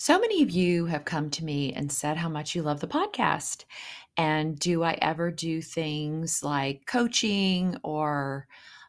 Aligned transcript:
So 0.00 0.20
many 0.20 0.44
of 0.44 0.50
you 0.50 0.86
have 0.86 1.04
come 1.04 1.28
to 1.30 1.44
me 1.44 1.72
and 1.72 1.90
said 1.90 2.16
how 2.16 2.28
much 2.28 2.54
you 2.54 2.62
love 2.62 2.78
the 2.78 2.86
podcast. 2.86 3.64
And 4.16 4.56
do 4.56 4.84
I 4.84 4.92
ever 5.02 5.32
do 5.32 5.60
things 5.60 6.40
like 6.44 6.86
coaching 6.86 7.76
or, 7.82 8.46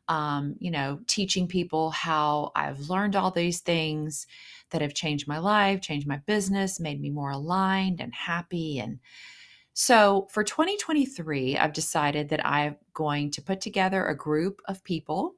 um, 0.08 0.56
you 0.60 0.70
know, 0.70 1.00
teaching 1.08 1.48
people 1.48 1.90
how 1.90 2.52
I've 2.56 2.92
learned 2.92 3.16
all 3.16 3.32
these 3.32 3.62
things 3.62 4.28
that 4.70 4.84
have 4.84 4.94
changed 4.94 5.28
my 5.28 5.40
life, 5.40 5.81
changed 5.81 6.08
my 6.08 6.17
business, 6.28 6.79
made 6.79 7.01
me 7.01 7.10
more 7.10 7.31
aligned 7.31 8.01
and 8.01 8.13
happy. 8.13 8.78
And 8.78 8.99
so 9.73 10.28
for 10.29 10.44
2023, 10.44 11.57
I've 11.57 11.73
decided 11.73 12.29
that 12.29 12.46
I'm 12.46 12.76
going 12.94 13.31
to 13.31 13.41
put 13.41 13.62
together 13.62 14.05
a 14.05 14.15
group 14.15 14.62
of 14.67 14.83
people 14.83 15.33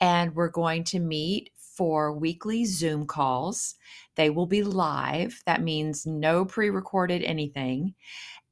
and 0.00 0.34
we're 0.34 0.50
going 0.50 0.84
to 0.84 1.00
meet 1.00 1.50
for 1.78 2.12
weekly 2.12 2.64
Zoom 2.64 3.06
calls. 3.06 3.76
They 4.16 4.30
will 4.30 4.46
be 4.46 4.64
live. 4.64 5.40
That 5.46 5.62
means 5.62 6.04
no 6.04 6.44
pre 6.44 6.70
recorded 6.70 7.22
anything. 7.22 7.94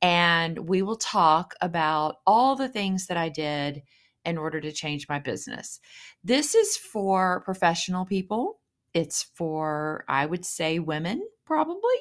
And 0.01 0.69
we 0.69 0.83
will 0.83 0.97
talk 0.97 1.55
about 1.61 2.19
all 2.25 2.55
the 2.55 2.69
things 2.69 3.09
that 3.09 3.17
I 3.17 3.29
did 3.29 3.83
in 4.25 4.39
order 4.39 4.61
to 4.61 4.71
change 4.71 5.09
my 5.09 5.19
business. 5.19 5.81
This 6.23 6.55
is 6.55 6.77
for 6.77 7.43
professional 7.45 8.05
people, 8.05 8.61
it's 8.95 9.25
for, 9.35 10.05
I 10.09 10.25
would 10.25 10.45
say, 10.45 10.79
women 10.79 11.27
probably. 11.45 11.99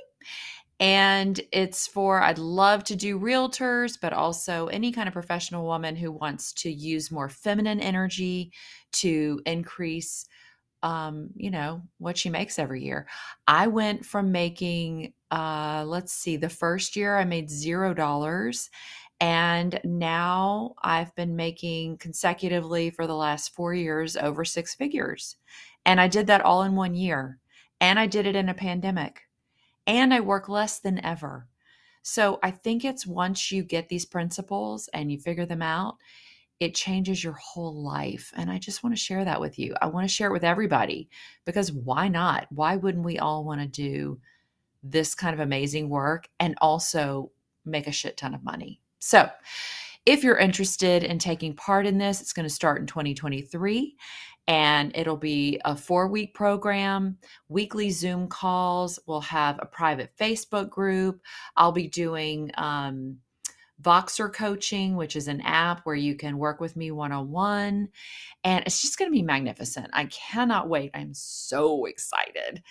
And 0.80 1.40
it's 1.52 1.88
for, 1.88 2.22
I'd 2.22 2.38
love 2.38 2.84
to 2.86 2.96
do 2.96 3.20
realtors, 3.20 3.98
but 4.00 4.14
also 4.14 4.68
any 4.68 4.92
kind 4.92 5.08
of 5.08 5.14
professional 5.14 5.66
woman 5.66 5.96
who 5.96 6.12
wants 6.12 6.52
to 6.54 6.72
use 6.72 7.12
more 7.12 7.30
feminine 7.30 7.80
energy 7.80 8.52
to 8.94 9.40
increase 9.46 10.26
um, 10.86 11.32
you 11.36 11.50
know, 11.50 11.82
what 11.98 12.16
she 12.16 12.30
makes 12.30 12.60
every 12.60 12.84
year. 12.84 13.08
I 13.48 13.66
went 13.66 14.06
from 14.06 14.32
making, 14.32 15.14
uh, 15.32 15.84
let's 15.88 16.14
see, 16.14 16.38
the 16.38 16.48
first 16.48 16.96
year 16.96 17.18
I 17.18 17.26
made 17.26 17.50
zero 17.50 17.96
dollars. 17.96 18.70
And 19.20 19.82
now 19.84 20.76
I've 20.84 21.16
been 21.16 21.36
making 21.36 21.98
consecutively 21.98 22.92
for 22.92 23.08
the 23.08 23.16
last 23.16 23.56
four 23.56 23.74
years 23.74 24.16
over 24.16 24.46
six 24.46 24.76
figures. 24.76 25.38
And 25.88 26.00
I 26.00 26.08
did 26.08 26.28
that 26.28 26.42
all 26.42 26.62
in 26.62 26.76
one 26.76 26.94
year. 26.94 27.40
And 27.82 27.98
I 27.98 28.06
did 28.06 28.28
it 28.28 28.36
in 28.36 28.50
a 28.50 28.54
pandemic. 28.54 29.22
And 29.88 30.14
I 30.14 30.20
work 30.20 30.50
less 30.50 30.80
than 30.80 31.04
ever. 31.04 31.48
So 32.04 32.38
I 32.44 32.52
think 32.52 32.86
it's 32.86 33.08
once 33.08 33.52
you 33.52 33.64
get 33.64 33.90
these 33.90 34.06
principles 34.06 34.88
and 34.94 35.12
you 35.12 35.18
figure 35.18 35.48
them 35.48 35.64
out, 35.64 35.96
it 36.60 36.74
changes 36.74 37.24
your 37.24 37.34
whole 37.34 37.84
life. 37.84 38.32
And 38.36 38.50
I 38.50 38.58
just 38.58 38.84
want 38.84 38.96
to 38.96 39.02
share 39.02 39.26
that 39.26 39.42
with 39.42 39.60
you. 39.60 39.76
I 39.82 39.88
want 39.88 40.08
to 40.08 40.14
share 40.14 40.30
it 40.30 40.34
with 40.34 40.44
everybody 40.44 41.10
because 41.46 41.72
why 41.72 42.08
not? 42.08 42.48
Why 42.50 42.78
wouldn't 42.78 43.06
we 43.06 43.20
all 43.20 43.44
want 43.44 43.62
to 43.62 43.68
do 43.68 44.20
this 44.84 45.16
kind 45.16 45.34
of 45.34 45.40
amazing 45.40 45.90
work 45.90 46.30
and 46.40 46.56
also 46.62 47.32
make 47.66 47.88
a 47.88 47.92
shit 47.92 48.18
ton 48.18 48.34
of 48.34 48.44
money? 48.44 48.80
So, 49.00 49.30
if 50.06 50.24
you're 50.24 50.38
interested 50.38 51.04
in 51.04 51.18
taking 51.18 51.56
part 51.56 51.88
in 51.88 51.98
this, 51.98 52.22
it's 52.22 52.32
going 52.32 52.48
to 52.48 52.54
start 52.54 52.80
in 52.80 52.86
2023 52.86 53.96
and 54.48 54.92
it'll 54.96 55.18
be 55.18 55.60
a 55.66 55.76
four 55.76 56.08
week 56.08 56.36
program, 56.36 57.18
weekly 57.50 57.90
Zoom 57.90 58.28
calls. 58.28 59.00
We'll 59.08 59.22
have 59.22 59.58
a 59.60 59.66
private 59.66 60.12
Facebook 60.20 60.70
group. 60.70 61.22
I'll 61.58 61.72
be 61.72 61.88
doing, 61.88 62.52
um, 62.58 63.18
Voxer 63.86 64.34
Coaching, 64.34 64.96
which 64.96 65.16
is 65.16 65.28
an 65.28 65.42
app 65.42 65.86
where 65.86 65.96
you 65.96 66.16
can 66.16 66.38
work 66.40 66.60
with 66.60 66.76
me 66.76 66.92
one 66.92 67.12
on 67.12 67.30
one. 67.32 67.90
And 68.44 68.66
it's 68.66 68.82
just 68.82 68.98
going 68.98 69.10
to 69.10 69.16
be 69.16 69.22
magnificent. 69.22 69.88
I 69.94 70.06
cannot 70.06 70.68
wait. 70.68 70.92
I'm 70.94 71.14
so 71.14 71.86
excited. 71.86 72.64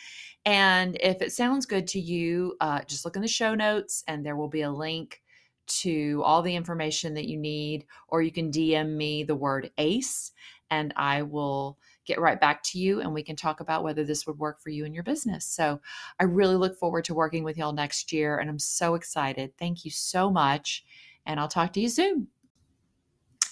And 0.44 0.96
if 1.00 1.22
it 1.22 1.32
sounds 1.32 1.66
good 1.66 1.86
to 1.88 2.00
you, 2.00 2.56
uh, 2.60 2.80
just 2.82 3.04
look 3.04 3.16
in 3.16 3.22
the 3.22 3.28
show 3.28 3.54
notes 3.54 4.02
and 4.08 4.26
there 4.26 4.36
will 4.36 4.48
be 4.48 4.62
a 4.62 4.70
link 4.70 5.22
to 5.66 6.20
all 6.24 6.42
the 6.42 6.54
information 6.54 7.14
that 7.14 7.26
you 7.26 7.38
need, 7.38 7.86
or 8.08 8.20
you 8.20 8.30
can 8.30 8.50
DM 8.50 8.96
me 8.96 9.24
the 9.24 9.36
word 9.36 9.70
ACE 9.78 10.32
and 10.70 10.92
I 10.96 11.22
will 11.22 11.78
get 12.04 12.20
right 12.20 12.40
back 12.40 12.62
to 12.62 12.78
you 12.78 13.00
and 13.00 13.14
we 13.14 13.22
can 13.22 13.36
talk 13.36 13.60
about 13.60 13.82
whether 13.82 14.04
this 14.04 14.26
would 14.26 14.38
work 14.38 14.60
for 14.60 14.70
you 14.70 14.84
and 14.84 14.94
your 14.94 15.04
business. 15.04 15.46
So 15.46 15.80
I 16.20 16.24
really 16.24 16.56
look 16.56 16.78
forward 16.78 17.04
to 17.06 17.14
working 17.14 17.44
with 17.44 17.56
y'all 17.56 17.72
next 17.72 18.12
year 18.12 18.38
and 18.38 18.50
I'm 18.50 18.58
so 18.58 18.94
excited. 18.94 19.56
Thank 19.58 19.84
you 19.84 19.90
so 19.90 20.30
much. 20.30 20.84
And 21.26 21.40
I'll 21.40 21.48
talk 21.48 21.72
to 21.72 21.80
you 21.80 21.88
soon. 21.88 22.28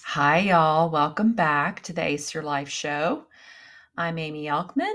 Hi, 0.05 0.39
y'all. 0.39 0.91
Welcome 0.91 1.33
back 1.33 1.81
to 1.83 1.93
the 1.93 2.03
Ace 2.03 2.33
Your 2.33 2.43
Life 2.43 2.69
show. 2.69 3.25
I'm 3.97 4.19
Amy 4.19 4.45
Elkman, 4.45 4.93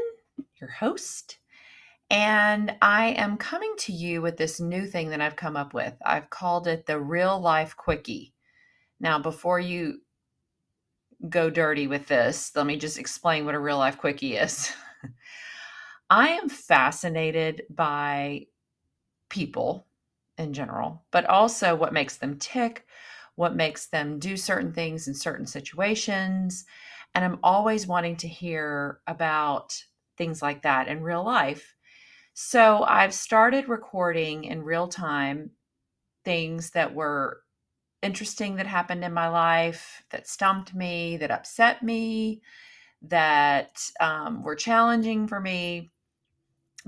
your 0.60 0.70
host. 0.70 1.38
And 2.08 2.76
I 2.80 3.08
am 3.10 3.36
coming 3.36 3.74
to 3.78 3.92
you 3.92 4.22
with 4.22 4.36
this 4.36 4.60
new 4.60 4.86
thing 4.86 5.10
that 5.10 5.20
I've 5.20 5.34
come 5.34 5.56
up 5.56 5.74
with. 5.74 5.92
I've 6.04 6.30
called 6.30 6.68
it 6.68 6.86
the 6.86 7.00
real 7.00 7.40
life 7.40 7.76
quickie. 7.76 8.32
Now, 9.00 9.18
before 9.18 9.58
you 9.58 10.00
go 11.28 11.50
dirty 11.50 11.88
with 11.88 12.06
this, 12.06 12.52
let 12.54 12.64
me 12.64 12.76
just 12.76 12.98
explain 12.98 13.44
what 13.44 13.56
a 13.56 13.60
real 13.60 13.78
life 13.78 13.98
quickie 13.98 14.36
is. 14.36 14.72
I 16.10 16.28
am 16.28 16.48
fascinated 16.48 17.64
by 17.70 18.46
people 19.28 19.87
in 20.38 20.52
general, 20.52 21.02
but 21.10 21.26
also 21.26 21.74
what 21.74 21.92
makes 21.92 22.16
them 22.16 22.38
tick, 22.38 22.86
what 23.34 23.56
makes 23.56 23.86
them 23.86 24.18
do 24.18 24.36
certain 24.36 24.72
things 24.72 25.08
in 25.08 25.14
certain 25.14 25.46
situations. 25.46 26.64
And 27.14 27.24
I'm 27.24 27.38
always 27.42 27.86
wanting 27.86 28.16
to 28.16 28.28
hear 28.28 29.00
about 29.06 29.80
things 30.16 30.42
like 30.42 30.62
that 30.62 30.88
in 30.88 31.02
real 31.02 31.24
life. 31.24 31.74
So 32.34 32.84
I've 32.84 33.14
started 33.14 33.68
recording 33.68 34.44
in 34.44 34.62
real 34.62 34.88
time 34.88 35.50
things 36.24 36.70
that 36.70 36.94
were 36.94 37.42
interesting 38.02 38.56
that 38.56 38.66
happened 38.66 39.04
in 39.04 39.12
my 39.12 39.28
life, 39.28 40.02
that 40.10 40.28
stumped 40.28 40.74
me, 40.74 41.16
that 41.16 41.30
upset 41.30 41.82
me, 41.82 42.42
that 43.02 43.80
um, 44.00 44.42
were 44.42 44.54
challenging 44.54 45.26
for 45.26 45.40
me. 45.40 45.90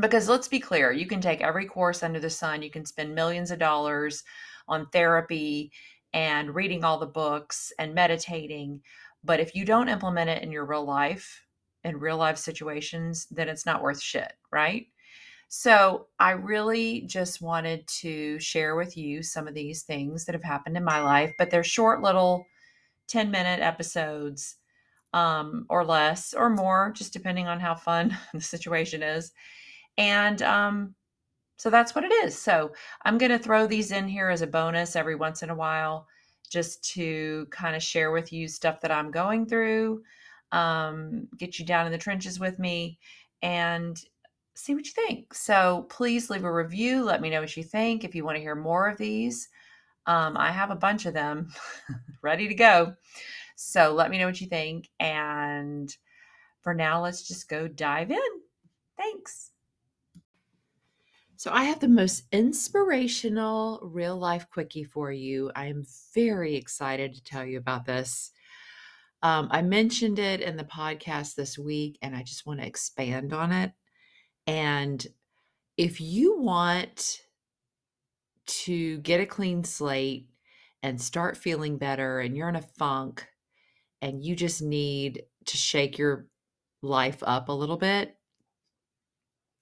Because 0.00 0.28
let's 0.28 0.48
be 0.48 0.60
clear, 0.60 0.92
you 0.92 1.06
can 1.06 1.20
take 1.20 1.40
every 1.40 1.66
course 1.66 2.02
under 2.02 2.20
the 2.20 2.30
sun, 2.30 2.62
you 2.62 2.70
can 2.70 2.86
spend 2.86 3.14
millions 3.14 3.50
of 3.50 3.58
dollars 3.58 4.24
on 4.68 4.86
therapy 4.86 5.72
and 6.12 6.54
reading 6.54 6.84
all 6.84 6.98
the 6.98 7.06
books 7.06 7.72
and 7.78 7.94
meditating. 7.94 8.80
But 9.22 9.40
if 9.40 9.54
you 9.54 9.64
don't 9.64 9.88
implement 9.88 10.30
it 10.30 10.42
in 10.42 10.50
your 10.50 10.64
real 10.64 10.84
life, 10.84 11.44
in 11.84 11.98
real 11.98 12.16
life 12.16 12.38
situations, 12.38 13.26
then 13.30 13.48
it's 13.48 13.66
not 13.66 13.82
worth 13.82 14.00
shit, 14.00 14.32
right? 14.50 14.86
So 15.48 16.06
I 16.18 16.30
really 16.30 17.02
just 17.02 17.42
wanted 17.42 17.86
to 17.88 18.38
share 18.38 18.76
with 18.76 18.96
you 18.96 19.22
some 19.22 19.48
of 19.48 19.54
these 19.54 19.82
things 19.82 20.24
that 20.24 20.34
have 20.34 20.44
happened 20.44 20.76
in 20.76 20.84
my 20.84 21.00
life, 21.00 21.32
but 21.38 21.50
they're 21.50 21.64
short 21.64 22.02
little 22.02 22.46
10 23.08 23.30
minute 23.30 23.60
episodes 23.60 24.56
um, 25.12 25.66
or 25.68 25.84
less 25.84 26.34
or 26.34 26.50
more, 26.50 26.92
just 26.94 27.12
depending 27.12 27.48
on 27.48 27.58
how 27.58 27.74
fun 27.74 28.16
the 28.32 28.40
situation 28.40 29.02
is. 29.02 29.32
And 29.98 30.42
um, 30.42 30.94
so 31.56 31.70
that's 31.70 31.94
what 31.94 32.04
it 32.04 32.12
is. 32.24 32.38
So 32.38 32.72
I'm 33.04 33.18
going 33.18 33.32
to 33.32 33.38
throw 33.38 33.66
these 33.66 33.92
in 33.92 34.08
here 34.08 34.30
as 34.30 34.42
a 34.42 34.46
bonus 34.46 34.96
every 34.96 35.14
once 35.14 35.42
in 35.42 35.50
a 35.50 35.54
while, 35.54 36.06
just 36.50 36.82
to 36.94 37.46
kind 37.50 37.76
of 37.76 37.82
share 37.82 38.10
with 38.10 38.32
you 38.32 38.48
stuff 38.48 38.80
that 38.80 38.90
I'm 38.90 39.10
going 39.10 39.46
through, 39.46 40.02
um, 40.52 41.28
get 41.36 41.58
you 41.58 41.64
down 41.64 41.86
in 41.86 41.92
the 41.92 41.98
trenches 41.98 42.40
with 42.40 42.58
me. 42.58 42.98
And 43.42 43.98
see 44.60 44.74
what 44.74 44.86
you 44.86 44.92
think. 44.92 45.32
So 45.34 45.86
please 45.88 46.30
leave 46.30 46.44
a 46.44 46.52
review. 46.52 47.02
Let 47.02 47.20
me 47.20 47.30
know 47.30 47.40
what 47.40 47.56
you 47.56 47.62
think. 47.64 48.04
If 48.04 48.14
you 48.14 48.24
want 48.24 48.36
to 48.36 48.42
hear 48.42 48.54
more 48.54 48.88
of 48.88 48.98
these, 48.98 49.48
um, 50.06 50.36
I 50.36 50.50
have 50.50 50.70
a 50.70 50.76
bunch 50.76 51.06
of 51.06 51.14
them 51.14 51.48
ready 52.22 52.48
to 52.48 52.54
go. 52.54 52.94
So 53.56 53.92
let 53.92 54.10
me 54.10 54.18
know 54.18 54.26
what 54.26 54.40
you 54.40 54.46
think. 54.46 54.88
And 54.98 55.94
for 56.62 56.74
now, 56.74 57.02
let's 57.02 57.26
just 57.26 57.48
go 57.48 57.68
dive 57.68 58.10
in. 58.10 58.18
Thanks. 58.96 59.49
So, 61.40 61.50
I 61.50 61.64
have 61.64 61.80
the 61.80 61.88
most 61.88 62.24
inspirational 62.32 63.80
real 63.82 64.14
life 64.14 64.46
quickie 64.50 64.84
for 64.84 65.10
you. 65.10 65.50
I 65.56 65.68
am 65.68 65.86
very 66.14 66.54
excited 66.54 67.14
to 67.14 67.24
tell 67.24 67.46
you 67.46 67.56
about 67.56 67.86
this. 67.86 68.32
Um, 69.22 69.48
I 69.50 69.62
mentioned 69.62 70.18
it 70.18 70.42
in 70.42 70.58
the 70.58 70.64
podcast 70.64 71.36
this 71.36 71.58
week, 71.58 71.96
and 72.02 72.14
I 72.14 72.24
just 72.24 72.44
want 72.44 72.60
to 72.60 72.66
expand 72.66 73.32
on 73.32 73.52
it. 73.52 73.72
And 74.46 75.06
if 75.78 75.98
you 75.98 76.38
want 76.38 77.22
to 78.44 78.98
get 78.98 79.22
a 79.22 79.26
clean 79.26 79.64
slate 79.64 80.28
and 80.82 81.00
start 81.00 81.38
feeling 81.38 81.78
better, 81.78 82.20
and 82.20 82.36
you're 82.36 82.50
in 82.50 82.56
a 82.56 82.68
funk 82.78 83.26
and 84.02 84.22
you 84.22 84.36
just 84.36 84.60
need 84.60 85.22
to 85.46 85.56
shake 85.56 85.96
your 85.96 86.26
life 86.82 87.22
up 87.22 87.48
a 87.48 87.52
little 87.52 87.78
bit, 87.78 88.14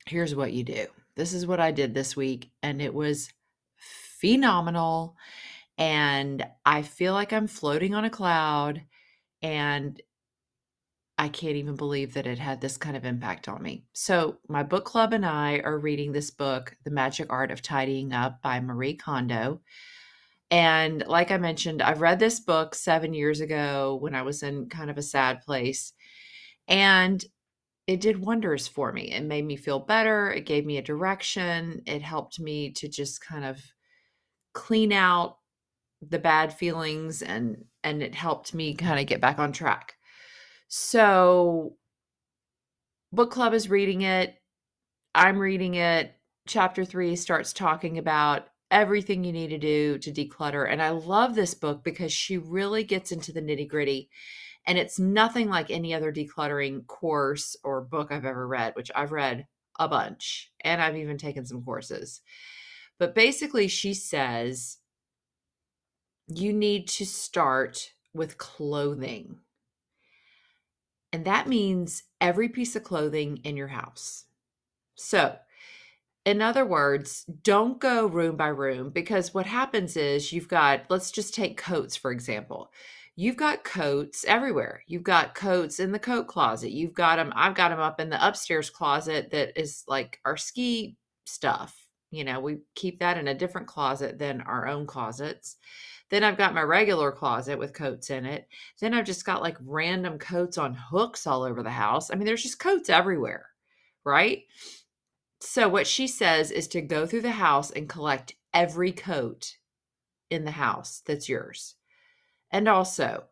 here's 0.06 0.34
what 0.34 0.52
you 0.52 0.64
do. 0.64 0.88
This 1.18 1.32
is 1.34 1.46
what 1.48 1.58
I 1.58 1.72
did 1.72 1.94
this 1.94 2.16
week, 2.16 2.52
and 2.62 2.80
it 2.80 2.94
was 2.94 3.28
phenomenal. 4.20 5.16
And 5.76 6.46
I 6.64 6.82
feel 6.82 7.12
like 7.12 7.32
I'm 7.32 7.48
floating 7.48 7.92
on 7.92 8.04
a 8.04 8.10
cloud. 8.10 8.82
And 9.42 10.00
I 11.18 11.28
can't 11.28 11.56
even 11.56 11.74
believe 11.74 12.14
that 12.14 12.28
it 12.28 12.38
had 12.38 12.60
this 12.60 12.76
kind 12.76 12.96
of 12.96 13.04
impact 13.04 13.48
on 13.48 13.60
me. 13.60 13.84
So, 13.92 14.38
my 14.48 14.62
book 14.62 14.84
club 14.84 15.12
and 15.12 15.26
I 15.26 15.58
are 15.58 15.76
reading 15.76 16.12
this 16.12 16.30
book, 16.30 16.76
The 16.84 16.92
Magic 16.92 17.26
Art 17.32 17.50
of 17.50 17.62
Tidying 17.62 18.12
Up 18.12 18.40
by 18.40 18.60
Marie 18.60 18.94
Kondo. 18.94 19.60
And 20.52 21.04
like 21.08 21.32
I 21.32 21.38
mentioned, 21.38 21.82
I've 21.82 22.00
read 22.00 22.20
this 22.20 22.38
book 22.38 22.76
seven 22.76 23.12
years 23.12 23.40
ago 23.40 23.98
when 24.00 24.14
I 24.14 24.22
was 24.22 24.44
in 24.44 24.68
kind 24.68 24.88
of 24.88 24.98
a 24.98 25.02
sad 25.02 25.42
place. 25.42 25.92
And 26.68 27.24
it 27.88 28.02
did 28.02 28.22
wonders 28.22 28.68
for 28.68 28.92
me. 28.92 29.12
It 29.12 29.24
made 29.24 29.46
me 29.46 29.56
feel 29.56 29.78
better. 29.80 30.30
It 30.30 30.44
gave 30.44 30.66
me 30.66 30.76
a 30.76 30.82
direction. 30.82 31.80
It 31.86 32.02
helped 32.02 32.38
me 32.38 32.70
to 32.72 32.86
just 32.86 33.24
kind 33.24 33.46
of 33.46 33.58
clean 34.52 34.92
out 34.92 35.38
the 36.02 36.18
bad 36.18 36.52
feelings 36.52 37.22
and 37.22 37.64
and 37.82 38.02
it 38.02 38.14
helped 38.14 38.52
me 38.54 38.74
kind 38.74 39.00
of 39.00 39.06
get 39.06 39.22
back 39.22 39.38
on 39.38 39.52
track. 39.52 39.94
So 40.68 41.76
book 43.10 43.30
club 43.30 43.54
is 43.54 43.70
reading 43.70 44.02
it. 44.02 44.34
I'm 45.14 45.38
reading 45.38 45.74
it. 45.74 46.14
Chapter 46.46 46.84
3 46.84 47.16
starts 47.16 47.54
talking 47.54 47.96
about 47.96 48.48
everything 48.70 49.24
you 49.24 49.32
need 49.32 49.48
to 49.48 49.58
do 49.58 49.96
to 49.96 50.12
declutter 50.12 50.70
and 50.70 50.82
I 50.82 50.90
love 50.90 51.34
this 51.34 51.54
book 51.54 51.82
because 51.82 52.12
she 52.12 52.36
really 52.36 52.84
gets 52.84 53.12
into 53.12 53.32
the 53.32 53.40
nitty-gritty 53.40 54.10
and 54.66 54.76
it's 54.76 54.98
nothing 54.98 55.48
like 55.48 55.70
any 55.70 55.94
other 55.94 56.12
decluttering 56.12 56.86
course 56.86 57.56
or 57.64 57.80
book 57.80 58.12
I've 58.12 58.26
ever 58.26 58.46
read, 58.46 58.74
which 58.76 58.90
I've 58.94 59.12
read 59.12 59.46
a 59.78 59.88
bunch 59.88 60.52
and 60.60 60.82
I've 60.82 60.96
even 60.96 61.16
taken 61.16 61.46
some 61.46 61.62
courses. 61.62 62.20
But 62.98 63.14
basically, 63.14 63.68
she 63.68 63.94
says 63.94 64.78
you 66.26 66.52
need 66.52 66.88
to 66.88 67.06
start 67.06 67.92
with 68.12 68.38
clothing. 68.38 69.38
And 71.12 71.24
that 71.24 71.48
means 71.48 72.02
every 72.20 72.50
piece 72.50 72.76
of 72.76 72.84
clothing 72.84 73.38
in 73.44 73.56
your 73.56 73.68
house. 73.68 74.24
So, 74.94 75.36
in 76.26 76.42
other 76.42 76.66
words, 76.66 77.24
don't 77.42 77.78
go 77.80 78.06
room 78.06 78.36
by 78.36 78.48
room 78.48 78.90
because 78.90 79.32
what 79.32 79.46
happens 79.46 79.96
is 79.96 80.32
you've 80.32 80.48
got, 80.48 80.82
let's 80.90 81.10
just 81.10 81.32
take 81.32 81.56
coats, 81.56 81.96
for 81.96 82.10
example 82.10 82.70
you've 83.18 83.36
got 83.36 83.64
coats 83.64 84.24
everywhere. 84.28 84.84
You've 84.86 85.02
got 85.02 85.34
coats 85.34 85.80
in 85.80 85.90
the 85.90 85.98
coat 85.98 86.28
closet. 86.28 86.70
You've 86.70 86.94
got 86.94 87.16
them. 87.16 87.32
I've 87.34 87.56
got 87.56 87.70
them 87.70 87.80
up 87.80 88.00
in 88.00 88.10
the 88.10 88.26
upstairs 88.26 88.70
closet 88.70 89.32
that 89.32 89.60
is 89.60 89.82
like 89.88 90.20
our 90.24 90.36
ski 90.36 90.96
stuff. 91.26 91.76
You 92.12 92.22
know, 92.22 92.38
we 92.38 92.58
keep 92.76 93.00
that 93.00 93.18
in 93.18 93.26
a 93.26 93.34
different 93.34 93.66
closet 93.66 94.20
than 94.20 94.40
our 94.42 94.68
own 94.68 94.86
closets. 94.86 95.56
Then 96.10 96.22
I've 96.22 96.38
got 96.38 96.54
my 96.54 96.62
regular 96.62 97.10
closet 97.10 97.58
with 97.58 97.74
coats 97.74 98.10
in 98.10 98.24
it. 98.24 98.46
Then 98.80 98.94
I've 98.94 99.04
just 99.04 99.26
got 99.26 99.42
like 99.42 99.56
random 99.66 100.20
coats 100.20 100.56
on 100.56 100.74
hooks 100.74 101.26
all 101.26 101.42
over 101.42 101.64
the 101.64 101.70
house. 101.70 102.12
I 102.12 102.14
mean, 102.14 102.24
there's 102.24 102.44
just 102.44 102.60
coats 102.60 102.88
everywhere, 102.88 103.46
right? 104.04 104.44
So, 105.40 105.68
what 105.68 105.88
she 105.88 106.06
says 106.06 106.52
is 106.52 106.68
to 106.68 106.80
go 106.80 107.04
through 107.04 107.22
the 107.22 107.32
house 107.32 107.72
and 107.72 107.88
collect 107.88 108.36
every 108.54 108.92
coat 108.92 109.56
in 110.30 110.44
the 110.44 110.52
house 110.52 111.02
that's 111.04 111.28
yours. 111.28 111.74
And 112.50 112.68
also, 112.68 113.24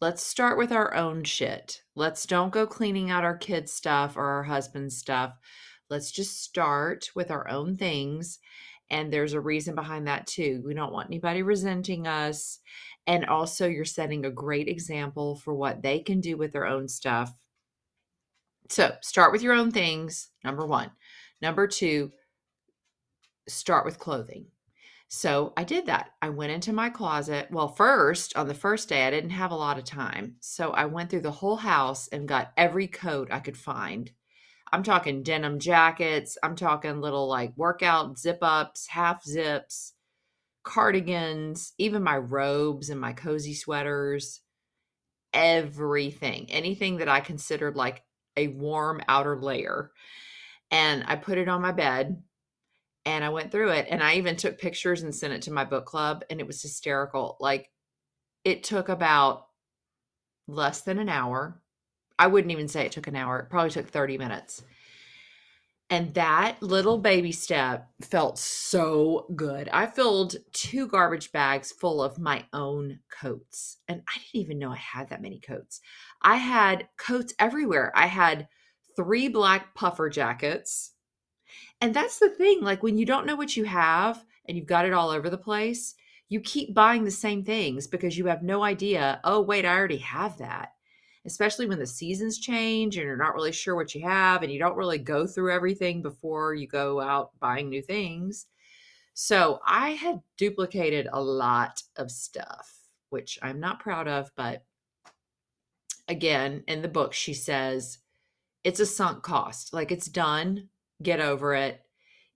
let's 0.00 0.22
start 0.22 0.58
with 0.58 0.72
our 0.72 0.94
own 0.94 1.24
shit. 1.24 1.82
Let's 1.94 2.26
don't 2.26 2.52
go 2.52 2.66
cleaning 2.66 3.10
out 3.10 3.24
our 3.24 3.36
kids' 3.36 3.72
stuff 3.72 4.16
or 4.16 4.24
our 4.24 4.42
husband's 4.42 4.96
stuff. 4.96 5.34
Let's 5.88 6.10
just 6.10 6.42
start 6.42 7.10
with 7.14 7.30
our 7.30 7.48
own 7.48 7.76
things. 7.76 8.38
And 8.90 9.12
there's 9.12 9.34
a 9.34 9.40
reason 9.40 9.74
behind 9.74 10.06
that 10.08 10.26
too. 10.26 10.62
We 10.64 10.74
don't 10.74 10.92
want 10.92 11.08
anybody 11.08 11.42
resenting 11.42 12.06
us. 12.06 12.58
And 13.06 13.26
also, 13.26 13.68
you're 13.68 13.84
setting 13.84 14.24
a 14.24 14.30
great 14.30 14.68
example 14.68 15.36
for 15.36 15.54
what 15.54 15.82
they 15.82 16.00
can 16.00 16.20
do 16.20 16.36
with 16.36 16.52
their 16.52 16.66
own 16.66 16.88
stuff. 16.88 17.32
So, 18.68 18.92
start 19.00 19.32
with 19.32 19.42
your 19.42 19.54
own 19.54 19.70
things, 19.70 20.30
number 20.44 20.66
one. 20.66 20.90
Number 21.40 21.66
two, 21.66 22.12
start 23.48 23.84
with 23.84 23.98
clothing. 23.98 24.46
So 25.12 25.52
I 25.56 25.64
did 25.64 25.86
that. 25.86 26.12
I 26.22 26.28
went 26.28 26.52
into 26.52 26.72
my 26.72 26.88
closet. 26.88 27.48
Well, 27.50 27.66
first, 27.66 28.36
on 28.36 28.46
the 28.46 28.54
first 28.54 28.88
day, 28.88 29.08
I 29.08 29.10
didn't 29.10 29.30
have 29.30 29.50
a 29.50 29.56
lot 29.56 29.76
of 29.76 29.82
time. 29.82 30.36
So 30.38 30.70
I 30.70 30.84
went 30.84 31.10
through 31.10 31.22
the 31.22 31.32
whole 31.32 31.56
house 31.56 32.06
and 32.08 32.28
got 32.28 32.52
every 32.56 32.86
coat 32.86 33.26
I 33.32 33.40
could 33.40 33.56
find. 33.56 34.08
I'm 34.72 34.84
talking 34.84 35.24
denim 35.24 35.58
jackets. 35.58 36.38
I'm 36.44 36.54
talking 36.54 37.00
little 37.00 37.26
like 37.26 37.52
workout 37.56 38.20
zip 38.20 38.38
ups, 38.40 38.86
half 38.86 39.24
zips, 39.24 39.94
cardigans, 40.62 41.72
even 41.76 42.04
my 42.04 42.16
robes 42.16 42.88
and 42.88 43.00
my 43.00 43.12
cozy 43.12 43.54
sweaters, 43.54 44.42
everything, 45.32 46.46
anything 46.50 46.98
that 46.98 47.08
I 47.08 47.18
considered 47.18 47.74
like 47.74 48.04
a 48.36 48.46
warm 48.46 49.00
outer 49.08 49.36
layer. 49.36 49.90
And 50.70 51.02
I 51.08 51.16
put 51.16 51.36
it 51.36 51.48
on 51.48 51.62
my 51.62 51.72
bed 51.72 52.22
and 53.04 53.24
I 53.24 53.30
went 53.30 53.50
through 53.50 53.70
it 53.70 53.86
and 53.90 54.02
I 54.02 54.14
even 54.14 54.36
took 54.36 54.58
pictures 54.58 55.02
and 55.02 55.14
sent 55.14 55.32
it 55.32 55.42
to 55.42 55.52
my 55.52 55.64
book 55.64 55.86
club 55.86 56.24
and 56.30 56.40
it 56.40 56.46
was 56.46 56.62
hysterical. 56.62 57.36
Like 57.40 57.70
it 58.44 58.64
took 58.64 58.88
about 58.88 59.46
less 60.46 60.82
than 60.82 60.98
an 60.98 61.08
hour. 61.08 61.60
I 62.18 62.26
wouldn't 62.26 62.52
even 62.52 62.68
say 62.68 62.84
it 62.84 62.92
took 62.92 63.06
an 63.06 63.16
hour. 63.16 63.40
It 63.40 63.50
probably 63.50 63.70
took 63.70 63.88
30 63.88 64.18
minutes. 64.18 64.62
And 65.92 66.14
that 66.14 66.62
little 66.62 66.98
baby 66.98 67.32
step 67.32 67.88
felt 68.00 68.38
so 68.38 69.26
good. 69.34 69.68
I 69.72 69.86
filled 69.86 70.36
two 70.52 70.86
garbage 70.86 71.32
bags 71.32 71.72
full 71.72 72.00
of 72.00 72.18
my 72.18 72.44
own 72.52 73.00
coats. 73.10 73.78
And 73.88 74.02
I 74.06 74.18
didn't 74.18 74.42
even 74.42 74.58
know 74.60 74.70
I 74.70 74.76
had 74.76 75.08
that 75.08 75.22
many 75.22 75.40
coats. 75.40 75.80
I 76.22 76.36
had 76.36 76.86
coats 76.96 77.34
everywhere. 77.40 77.90
I 77.96 78.06
had 78.06 78.46
three 78.94 79.26
black 79.28 79.74
puffer 79.74 80.08
jackets 80.08 80.92
and 81.80 81.94
that's 81.94 82.18
the 82.18 82.28
thing. 82.28 82.60
Like 82.62 82.82
when 82.82 82.98
you 82.98 83.06
don't 83.06 83.26
know 83.26 83.36
what 83.36 83.56
you 83.56 83.64
have 83.64 84.24
and 84.46 84.56
you've 84.56 84.66
got 84.66 84.86
it 84.86 84.92
all 84.92 85.10
over 85.10 85.30
the 85.30 85.38
place, 85.38 85.94
you 86.28 86.40
keep 86.40 86.74
buying 86.74 87.04
the 87.04 87.10
same 87.10 87.44
things 87.44 87.86
because 87.86 88.16
you 88.16 88.26
have 88.26 88.42
no 88.42 88.62
idea, 88.62 89.20
oh, 89.24 89.40
wait, 89.40 89.64
I 89.64 89.76
already 89.76 89.98
have 89.98 90.38
that. 90.38 90.72
Especially 91.26 91.66
when 91.66 91.78
the 91.78 91.86
seasons 91.86 92.38
change 92.38 92.96
and 92.96 93.04
you're 93.04 93.16
not 93.16 93.34
really 93.34 93.52
sure 93.52 93.74
what 93.74 93.94
you 93.94 94.02
have 94.02 94.42
and 94.42 94.52
you 94.52 94.58
don't 94.58 94.76
really 94.76 94.98
go 94.98 95.26
through 95.26 95.52
everything 95.52 96.02
before 96.02 96.54
you 96.54 96.66
go 96.66 97.00
out 97.00 97.30
buying 97.40 97.68
new 97.68 97.82
things. 97.82 98.46
So 99.12 99.60
I 99.66 99.90
had 99.90 100.22
duplicated 100.38 101.08
a 101.12 101.20
lot 101.20 101.82
of 101.96 102.10
stuff, 102.10 102.74
which 103.10 103.38
I'm 103.42 103.60
not 103.60 103.80
proud 103.80 104.08
of, 104.08 104.30
but 104.34 104.64
again, 106.08 106.64
in 106.68 106.80
the 106.80 106.88
book, 106.88 107.12
she 107.12 107.34
says 107.34 107.98
it's 108.64 108.80
a 108.80 108.86
sunk 108.86 109.22
cost. 109.22 109.74
Like 109.74 109.92
it's 109.92 110.08
done 110.08 110.68
get 111.02 111.20
over 111.20 111.54
it. 111.54 111.80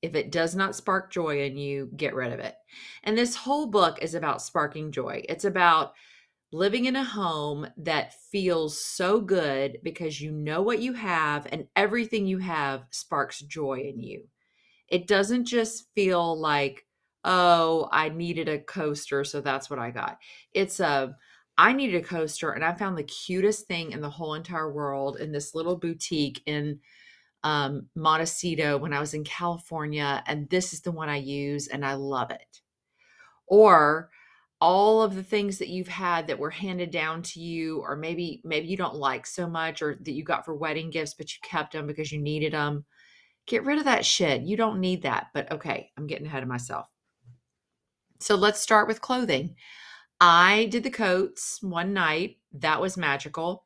If 0.02 0.14
it 0.14 0.30
does 0.30 0.54
not 0.54 0.76
spark 0.76 1.10
joy 1.10 1.44
in 1.44 1.56
you, 1.56 1.90
get 1.96 2.14
rid 2.14 2.32
of 2.32 2.38
it. 2.38 2.54
And 3.02 3.16
this 3.16 3.34
whole 3.34 3.66
book 3.66 4.02
is 4.02 4.14
about 4.14 4.42
sparking 4.42 4.92
joy. 4.92 5.24
It's 5.28 5.44
about 5.44 5.94
living 6.52 6.84
in 6.84 6.94
a 6.94 7.02
home 7.02 7.66
that 7.78 8.14
feels 8.30 8.80
so 8.80 9.20
good 9.20 9.78
because 9.82 10.20
you 10.20 10.30
know 10.30 10.62
what 10.62 10.78
you 10.78 10.92
have 10.92 11.48
and 11.50 11.66
everything 11.74 12.26
you 12.26 12.38
have 12.38 12.84
sparks 12.90 13.40
joy 13.40 13.90
in 13.92 14.00
you. 14.00 14.28
It 14.88 15.06
doesn't 15.08 15.46
just 15.46 15.86
feel 15.94 16.38
like, 16.38 16.86
oh, 17.24 17.88
I 17.90 18.10
needed 18.10 18.48
a 18.48 18.60
coaster, 18.60 19.24
so 19.24 19.40
that's 19.40 19.68
what 19.68 19.78
I 19.78 19.90
got. 19.90 20.18
It's 20.52 20.78
a, 20.78 21.16
I 21.56 21.72
needed 21.72 21.96
a 21.96 22.06
coaster 22.06 22.52
and 22.52 22.64
I 22.64 22.74
found 22.74 22.98
the 22.98 23.04
cutest 23.04 23.66
thing 23.66 23.92
in 23.92 24.00
the 24.00 24.10
whole 24.10 24.34
entire 24.34 24.72
world 24.72 25.16
in 25.16 25.32
this 25.32 25.54
little 25.54 25.76
boutique 25.76 26.42
in 26.46 26.78
um, 27.44 27.88
Montecito 27.94 28.78
when 28.78 28.94
I 28.94 29.00
was 29.00 29.14
in 29.14 29.22
California, 29.22 30.24
and 30.26 30.48
this 30.48 30.72
is 30.72 30.80
the 30.80 30.90
one 30.90 31.08
I 31.10 31.18
use, 31.18 31.68
and 31.68 31.84
I 31.84 31.94
love 31.94 32.30
it. 32.30 32.60
Or 33.46 34.10
all 34.60 35.02
of 35.02 35.14
the 35.14 35.22
things 35.22 35.58
that 35.58 35.68
you've 35.68 35.88
had 35.88 36.26
that 36.26 36.38
were 36.38 36.50
handed 36.50 36.90
down 36.90 37.22
to 37.22 37.40
you, 37.40 37.80
or 37.80 37.96
maybe 37.96 38.40
maybe 38.44 38.66
you 38.66 38.78
don't 38.78 38.96
like 38.96 39.26
so 39.26 39.46
much, 39.46 39.82
or 39.82 39.98
that 40.00 40.12
you 40.12 40.24
got 40.24 40.46
for 40.46 40.54
wedding 40.54 40.90
gifts, 40.90 41.14
but 41.14 41.30
you 41.32 41.38
kept 41.42 41.74
them 41.74 41.86
because 41.86 42.10
you 42.10 42.18
needed 42.18 42.54
them. 42.54 42.86
Get 43.46 43.64
rid 43.64 43.78
of 43.78 43.84
that 43.84 44.06
shit. 44.06 44.40
You 44.42 44.56
don't 44.56 44.80
need 44.80 45.02
that. 45.02 45.26
But 45.34 45.52
okay, 45.52 45.90
I'm 45.98 46.06
getting 46.06 46.26
ahead 46.26 46.42
of 46.42 46.48
myself. 46.48 46.88
So 48.20 48.36
let's 48.36 48.60
start 48.60 48.88
with 48.88 49.02
clothing. 49.02 49.56
I 50.18 50.68
did 50.70 50.82
the 50.82 50.90
coats 50.90 51.58
one 51.60 51.92
night. 51.92 52.38
That 52.54 52.80
was 52.80 52.96
magical. 52.96 53.64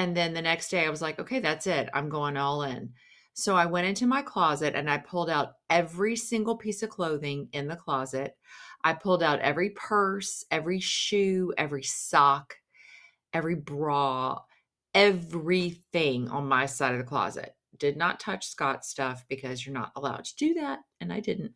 And 0.00 0.16
then 0.16 0.32
the 0.32 0.40
next 0.40 0.70
day 0.70 0.86
I 0.86 0.88
was 0.88 1.02
like, 1.02 1.18
okay, 1.18 1.40
that's 1.40 1.66
it. 1.66 1.90
I'm 1.92 2.08
going 2.08 2.38
all 2.38 2.62
in. 2.62 2.94
So 3.34 3.54
I 3.54 3.66
went 3.66 3.86
into 3.86 4.06
my 4.06 4.22
closet 4.22 4.74
and 4.74 4.90
I 4.90 4.96
pulled 4.96 5.28
out 5.28 5.56
every 5.68 6.16
single 6.16 6.56
piece 6.56 6.82
of 6.82 6.88
clothing 6.88 7.50
in 7.52 7.68
the 7.68 7.76
closet. 7.76 8.34
I 8.82 8.94
pulled 8.94 9.22
out 9.22 9.40
every 9.40 9.68
purse, 9.76 10.42
every 10.50 10.80
shoe, 10.80 11.52
every 11.58 11.82
sock, 11.82 12.54
every 13.34 13.56
bra, 13.56 14.38
everything 14.94 16.30
on 16.30 16.48
my 16.48 16.64
side 16.64 16.92
of 16.92 16.98
the 16.98 17.04
closet. 17.04 17.54
Did 17.76 17.98
not 17.98 18.20
touch 18.20 18.46
Scott's 18.46 18.88
stuff 18.88 19.26
because 19.28 19.66
you're 19.66 19.74
not 19.74 19.92
allowed 19.96 20.24
to 20.24 20.36
do 20.36 20.54
that. 20.54 20.78
And 21.02 21.12
I 21.12 21.20
didn't. 21.20 21.52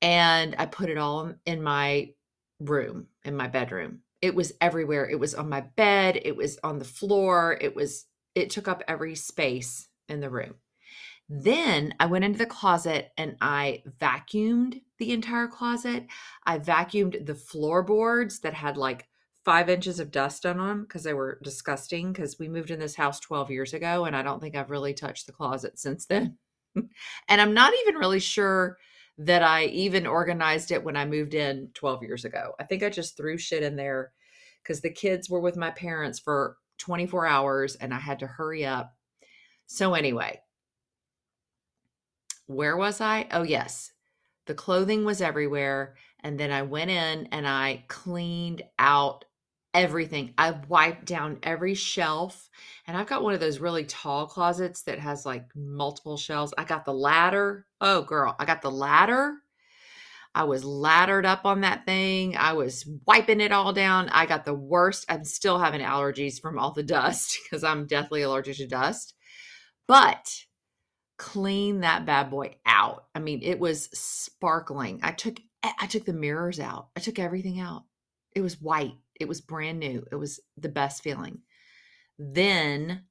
And 0.00 0.56
I 0.58 0.64
put 0.64 0.88
it 0.88 0.96
all 0.96 1.34
in 1.44 1.62
my 1.62 2.14
room, 2.58 3.08
in 3.22 3.36
my 3.36 3.48
bedroom. 3.48 4.00
It 4.22 4.34
was 4.34 4.52
everywhere. 4.60 5.08
It 5.08 5.18
was 5.18 5.34
on 5.34 5.48
my 5.48 5.62
bed, 5.62 6.20
it 6.24 6.36
was 6.36 6.58
on 6.62 6.78
the 6.78 6.84
floor, 6.84 7.58
it 7.60 7.74
was 7.74 8.06
it 8.34 8.50
took 8.50 8.68
up 8.68 8.82
every 8.86 9.14
space 9.16 9.88
in 10.08 10.20
the 10.20 10.30
room. 10.30 10.54
Then 11.28 11.94
I 12.00 12.06
went 12.06 12.24
into 12.24 12.38
the 12.38 12.46
closet 12.46 13.12
and 13.16 13.36
I 13.40 13.82
vacuumed 14.00 14.82
the 14.98 15.12
entire 15.12 15.46
closet. 15.46 16.06
I 16.44 16.58
vacuumed 16.58 17.24
the 17.24 17.34
floorboards 17.34 18.40
that 18.40 18.54
had 18.54 18.76
like 18.76 19.06
five 19.44 19.68
inches 19.68 20.00
of 20.00 20.10
dust 20.10 20.44
on 20.44 20.58
them 20.58 20.82
because 20.82 21.04
they 21.04 21.14
were 21.14 21.38
disgusting. 21.42 22.12
Because 22.12 22.38
we 22.38 22.48
moved 22.48 22.70
in 22.70 22.80
this 22.80 22.96
house 22.96 23.20
12 23.20 23.50
years 23.50 23.74
ago 23.74 24.04
and 24.04 24.16
I 24.16 24.22
don't 24.22 24.40
think 24.40 24.56
I've 24.56 24.70
really 24.70 24.92
touched 24.92 25.26
the 25.26 25.32
closet 25.32 25.78
since 25.78 26.06
then. 26.06 26.36
and 26.74 27.40
I'm 27.40 27.54
not 27.54 27.72
even 27.82 27.94
really 27.94 28.20
sure 28.20 28.76
that 29.18 29.42
I 29.42 29.64
even 29.66 30.06
organized 30.06 30.70
it 30.70 30.82
when 30.82 30.96
I 30.96 31.04
moved 31.04 31.34
in 31.34 31.70
12 31.74 32.02
years 32.02 32.24
ago. 32.24 32.54
I 32.58 32.64
think 32.64 32.82
I 32.82 32.88
just 32.88 33.16
threw 33.16 33.36
shit 33.36 33.62
in 33.62 33.76
there 33.76 34.12
because 34.62 34.80
the 34.80 34.90
kids 34.90 35.28
were 35.28 35.40
with 35.40 35.56
my 35.56 35.70
parents 35.70 36.18
for 36.18 36.56
24 36.78 37.26
hours 37.26 37.76
and 37.76 37.92
I 37.92 37.98
had 37.98 38.18
to 38.20 38.26
hurry 38.26 38.64
up. 38.64 38.94
So, 39.66 39.94
anyway, 39.94 40.40
where 42.46 42.76
was 42.76 43.00
I? 43.00 43.28
Oh, 43.30 43.42
yes. 43.42 43.92
The 44.46 44.54
clothing 44.54 45.04
was 45.04 45.20
everywhere. 45.20 45.96
And 46.20 46.38
then 46.38 46.50
I 46.50 46.62
went 46.62 46.90
in 46.90 47.28
and 47.30 47.46
I 47.46 47.84
cleaned 47.88 48.62
out 48.78 49.24
everything. 49.74 50.34
I 50.36 50.52
wiped 50.68 51.06
down 51.06 51.38
every 51.42 51.74
shelf. 51.74 52.48
And 52.86 52.96
I've 52.96 53.06
got 53.06 53.22
one 53.22 53.34
of 53.34 53.40
those 53.40 53.58
really 53.58 53.84
tall 53.84 54.26
closets 54.26 54.82
that 54.82 54.98
has 54.98 55.24
like 55.24 55.46
multiple 55.54 56.16
shelves. 56.16 56.54
I 56.58 56.64
got 56.64 56.84
the 56.84 56.94
ladder. 56.94 57.66
Oh, 57.80 58.02
girl, 58.02 58.34
I 58.38 58.44
got 58.44 58.62
the 58.62 58.70
ladder. 58.70 59.34
I 60.34 60.44
was 60.44 60.64
laddered 60.64 61.26
up 61.26 61.44
on 61.44 61.62
that 61.62 61.86
thing. 61.86 62.36
I 62.36 62.52
was 62.52 62.88
wiping 63.06 63.40
it 63.40 63.50
all 63.50 63.72
down. 63.72 64.08
I 64.10 64.26
got 64.26 64.44
the 64.44 64.54
worst. 64.54 65.04
I'm 65.08 65.24
still 65.24 65.58
having 65.58 65.80
allergies 65.80 66.40
from 66.40 66.58
all 66.58 66.72
the 66.72 66.82
dust 66.84 67.36
because 67.44 67.64
I'm 67.64 67.86
deathly 67.86 68.22
allergic 68.22 68.56
to 68.58 68.66
dust. 68.66 69.14
But 69.88 70.44
clean 71.18 71.80
that 71.80 72.06
bad 72.06 72.30
boy 72.30 72.54
out. 72.64 73.06
I 73.14 73.18
mean, 73.18 73.40
it 73.42 73.58
was 73.58 73.90
sparkling. 73.92 75.00
I 75.02 75.12
took 75.12 75.38
I 75.62 75.86
took 75.86 76.06
the 76.06 76.14
mirrors 76.14 76.58
out. 76.58 76.88
I 76.96 77.00
took 77.00 77.18
everything 77.18 77.60
out. 77.60 77.84
It 78.34 78.40
was 78.40 78.60
white. 78.60 78.94
It 79.20 79.28
was 79.28 79.40
brand 79.40 79.78
new. 79.78 80.04
It 80.10 80.16
was 80.16 80.40
the 80.56 80.68
best 80.68 81.02
feeling. 81.02 81.42
Then 82.18 83.04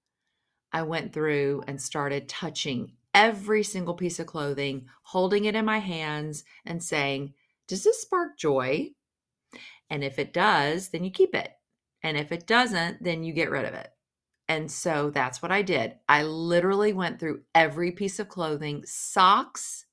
I 0.73 0.81
went 0.81 1.13
through 1.13 1.63
and 1.67 1.81
started 1.81 2.27
touching 2.27 2.93
every 3.13 3.63
single 3.63 3.93
piece 3.93 4.19
of 4.19 4.27
clothing, 4.27 4.87
holding 5.03 5.45
it 5.45 5.55
in 5.55 5.65
my 5.65 5.79
hands 5.79 6.43
and 6.65 6.83
saying, 6.83 7.33
"Does 7.67 7.83
this 7.83 8.01
spark 8.01 8.37
joy?" 8.37 8.91
And 9.89 10.03
if 10.03 10.19
it 10.19 10.33
does, 10.33 10.89
then 10.89 11.03
you 11.03 11.11
keep 11.11 11.33
it. 11.33 11.51
And 12.03 12.17
if 12.17 12.31
it 12.31 12.47
doesn't, 12.47 13.03
then 13.03 13.23
you 13.23 13.33
get 13.33 13.49
rid 13.49 13.65
of 13.65 13.73
it. 13.73 13.91
And 14.47 14.71
so 14.71 15.11
that's 15.11 15.41
what 15.41 15.51
I 15.51 15.61
did. 15.61 15.99
I 16.07 16.23
literally 16.23 16.93
went 16.93 17.19
through 17.19 17.43
every 17.53 17.91
piece 17.91 18.19
of 18.19 18.29
clothing, 18.29 18.83
socks. 18.85 19.85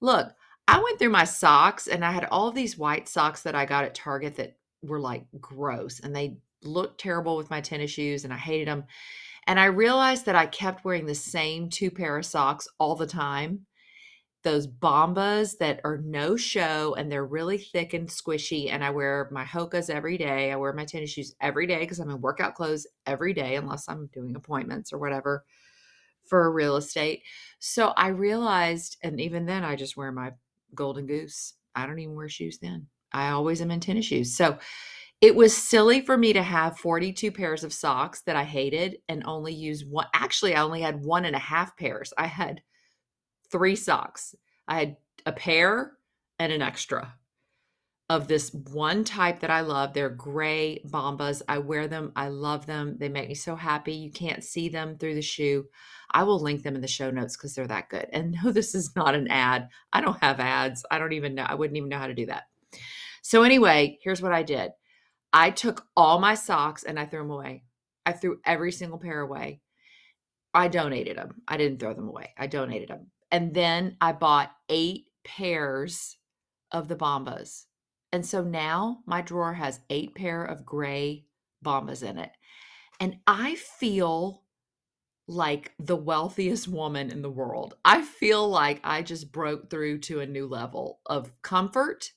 Look, 0.00 0.32
I 0.68 0.80
went 0.80 0.98
through 0.98 1.10
my 1.10 1.24
socks 1.24 1.88
and 1.88 2.04
I 2.04 2.12
had 2.12 2.26
all 2.26 2.52
these 2.52 2.78
white 2.78 3.08
socks 3.08 3.42
that 3.42 3.56
I 3.56 3.64
got 3.64 3.84
at 3.84 3.94
Target 3.94 4.36
that 4.36 4.59
were 4.82 5.00
like 5.00 5.24
gross 5.40 6.00
and 6.00 6.14
they 6.14 6.36
looked 6.62 7.00
terrible 7.00 7.36
with 7.36 7.50
my 7.50 7.60
tennis 7.60 7.90
shoes 7.90 8.24
and 8.24 8.32
I 8.32 8.36
hated 8.36 8.68
them. 8.68 8.84
And 9.46 9.58
I 9.58 9.66
realized 9.66 10.26
that 10.26 10.36
I 10.36 10.46
kept 10.46 10.84
wearing 10.84 11.06
the 11.06 11.14
same 11.14 11.70
two 11.70 11.90
pair 11.90 12.18
of 12.18 12.26
socks 12.26 12.68
all 12.78 12.94
the 12.94 13.06
time 13.06 13.66
those 14.42 14.66
Bombas 14.66 15.58
that 15.58 15.80
are 15.84 15.98
no 15.98 16.36
show 16.36 16.94
and 16.94 17.10
they're 17.10 17.24
really 17.24 17.58
thick 17.58 17.92
and 17.92 18.08
squishy. 18.08 18.72
And 18.72 18.82
I 18.82 18.90
wear 18.90 19.28
my 19.30 19.44
Hokas 19.44 19.90
every 19.90 20.16
day. 20.16 20.50
I 20.50 20.56
wear 20.56 20.72
my 20.72 20.84
tennis 20.84 21.10
shoes 21.10 21.34
every 21.40 21.66
day 21.66 21.80
because 21.80 21.98
I'm 21.98 22.10
in 22.10 22.20
workout 22.20 22.54
clothes 22.54 22.86
every 23.06 23.34
day, 23.34 23.56
unless 23.56 23.88
I'm 23.88 24.06
doing 24.06 24.36
appointments 24.36 24.92
or 24.92 24.98
whatever 24.98 25.44
for 26.24 26.50
real 26.52 26.76
estate. 26.76 27.22
So 27.58 27.88
I 27.88 28.08
realized, 28.08 28.96
and 29.02 29.20
even 29.20 29.46
then, 29.46 29.64
I 29.64 29.76
just 29.76 29.96
wear 29.96 30.12
my 30.12 30.32
Golden 30.74 31.06
Goose. 31.06 31.54
I 31.74 31.86
don't 31.86 31.98
even 31.98 32.14
wear 32.14 32.28
shoes 32.28 32.58
then. 32.58 32.86
I 33.12 33.30
always 33.30 33.60
am 33.60 33.70
in 33.70 33.80
tennis 33.80 34.06
shoes. 34.06 34.36
So 34.36 34.58
it 35.20 35.36
was 35.36 35.56
silly 35.56 36.00
for 36.00 36.16
me 36.16 36.32
to 36.32 36.42
have 36.42 36.78
42 36.78 37.30
pairs 37.32 37.62
of 37.62 37.72
socks 37.72 38.22
that 38.22 38.36
I 38.36 38.44
hated 38.44 38.98
and 39.08 39.22
only 39.26 39.52
use 39.52 39.84
one. 39.84 40.06
Actually, 40.14 40.54
I 40.54 40.62
only 40.62 40.80
had 40.80 41.04
one 41.04 41.26
and 41.26 41.36
a 41.36 41.40
half 41.40 41.76
pairs. 41.76 42.12
I 42.16 42.26
had 42.26 42.62
three 43.50 43.76
socks. 43.76 44.34
I 44.66 44.78
had 44.78 44.96
a 45.26 45.32
pair 45.32 45.92
and 46.38 46.52
an 46.52 46.62
extra 46.62 47.14
of 48.10 48.26
this 48.26 48.52
one 48.72 49.04
type 49.04 49.38
that 49.38 49.50
I 49.50 49.60
love. 49.60 49.92
They're 49.92 50.10
gray 50.10 50.82
Bombas. 50.84 51.42
I 51.48 51.58
wear 51.58 51.86
them. 51.86 52.10
I 52.16 52.26
love 52.28 52.66
them. 52.66 52.96
They 52.98 53.08
make 53.08 53.28
me 53.28 53.36
so 53.36 53.54
happy. 53.54 53.92
You 53.92 54.10
can't 54.10 54.42
see 54.42 54.68
them 54.68 54.98
through 54.98 55.14
the 55.14 55.22
shoe. 55.22 55.66
I 56.10 56.24
will 56.24 56.40
link 56.40 56.64
them 56.64 56.74
in 56.74 56.80
the 56.80 56.88
show 56.88 57.10
notes 57.12 57.36
because 57.36 57.54
they're 57.54 57.68
that 57.68 57.88
good. 57.88 58.08
And 58.12 58.36
no, 58.44 58.50
this 58.50 58.74
is 58.74 58.96
not 58.96 59.14
an 59.14 59.28
ad. 59.28 59.68
I 59.92 60.00
don't 60.00 60.20
have 60.20 60.40
ads. 60.40 60.84
I 60.90 60.98
don't 60.98 61.12
even 61.12 61.36
know. 61.36 61.44
I 61.44 61.54
wouldn't 61.54 61.76
even 61.76 61.88
know 61.88 61.98
how 61.98 62.08
to 62.08 62.14
do 62.14 62.26
that. 62.26 62.44
So, 63.22 63.42
anyway, 63.42 63.98
here's 64.02 64.22
what 64.22 64.32
I 64.32 64.42
did 64.42 64.72
I 65.32 65.50
took 65.50 65.86
all 65.96 66.18
my 66.18 66.34
socks 66.34 66.82
and 66.82 66.98
I 66.98 67.06
threw 67.06 67.20
them 67.20 67.30
away. 67.30 67.64
I 68.06 68.12
threw 68.12 68.40
every 68.44 68.72
single 68.72 68.98
pair 68.98 69.20
away. 69.20 69.60
I 70.52 70.68
donated 70.68 71.16
them. 71.16 71.42
I 71.46 71.56
didn't 71.56 71.78
throw 71.78 71.94
them 71.94 72.08
away. 72.08 72.34
I 72.36 72.46
donated 72.46 72.88
them. 72.88 73.10
And 73.30 73.54
then 73.54 73.96
I 74.00 74.12
bought 74.12 74.50
eight 74.68 75.06
pairs 75.24 76.16
of 76.72 76.88
the 76.88 76.96
Bombas. 76.96 77.66
And 78.12 78.26
so 78.26 78.42
now 78.42 78.98
my 79.06 79.20
drawer 79.20 79.54
has 79.54 79.80
eight 79.88 80.14
pair 80.16 80.44
of 80.44 80.66
gray 80.66 81.26
Bombas 81.64 82.02
in 82.02 82.18
it. 82.18 82.30
And 82.98 83.18
I 83.26 83.54
feel 83.54 84.42
like 85.28 85.72
the 85.78 85.96
wealthiest 85.96 86.66
woman 86.66 87.10
in 87.10 87.22
the 87.22 87.30
world. 87.30 87.74
I 87.84 88.02
feel 88.02 88.48
like 88.48 88.80
I 88.82 89.02
just 89.02 89.30
broke 89.30 89.70
through 89.70 89.98
to 90.00 90.20
a 90.20 90.26
new 90.26 90.48
level 90.48 90.98
of 91.06 91.30
comfort 91.42 92.10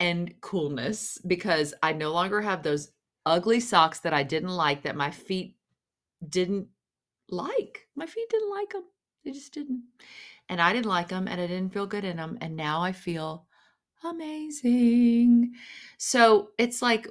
and 0.00 0.34
coolness 0.40 1.18
because 1.26 1.74
I 1.82 1.92
no 1.92 2.12
longer 2.12 2.40
have 2.42 2.62
those 2.62 2.90
ugly 3.24 3.60
socks 3.60 4.00
that 4.00 4.14
I 4.14 4.22
didn't 4.22 4.50
like 4.50 4.82
that 4.82 4.96
my 4.96 5.10
feet 5.10 5.56
didn't 6.28 6.68
like. 7.28 7.86
My 7.96 8.06
feet 8.06 8.28
didn't 8.30 8.50
like 8.50 8.72
them. 8.72 8.84
They 9.24 9.32
just 9.32 9.52
didn't. 9.52 9.82
And 10.48 10.60
I 10.60 10.72
didn't 10.72 10.86
like 10.86 11.08
them 11.08 11.26
and 11.26 11.40
I 11.40 11.46
didn't 11.46 11.72
feel 11.72 11.86
good 11.86 12.04
in 12.04 12.18
them. 12.18 12.38
And 12.40 12.56
now 12.56 12.82
I 12.82 12.92
feel 12.92 13.46
amazing. 14.04 15.54
So 15.98 16.50
it's 16.58 16.82
like, 16.82 17.08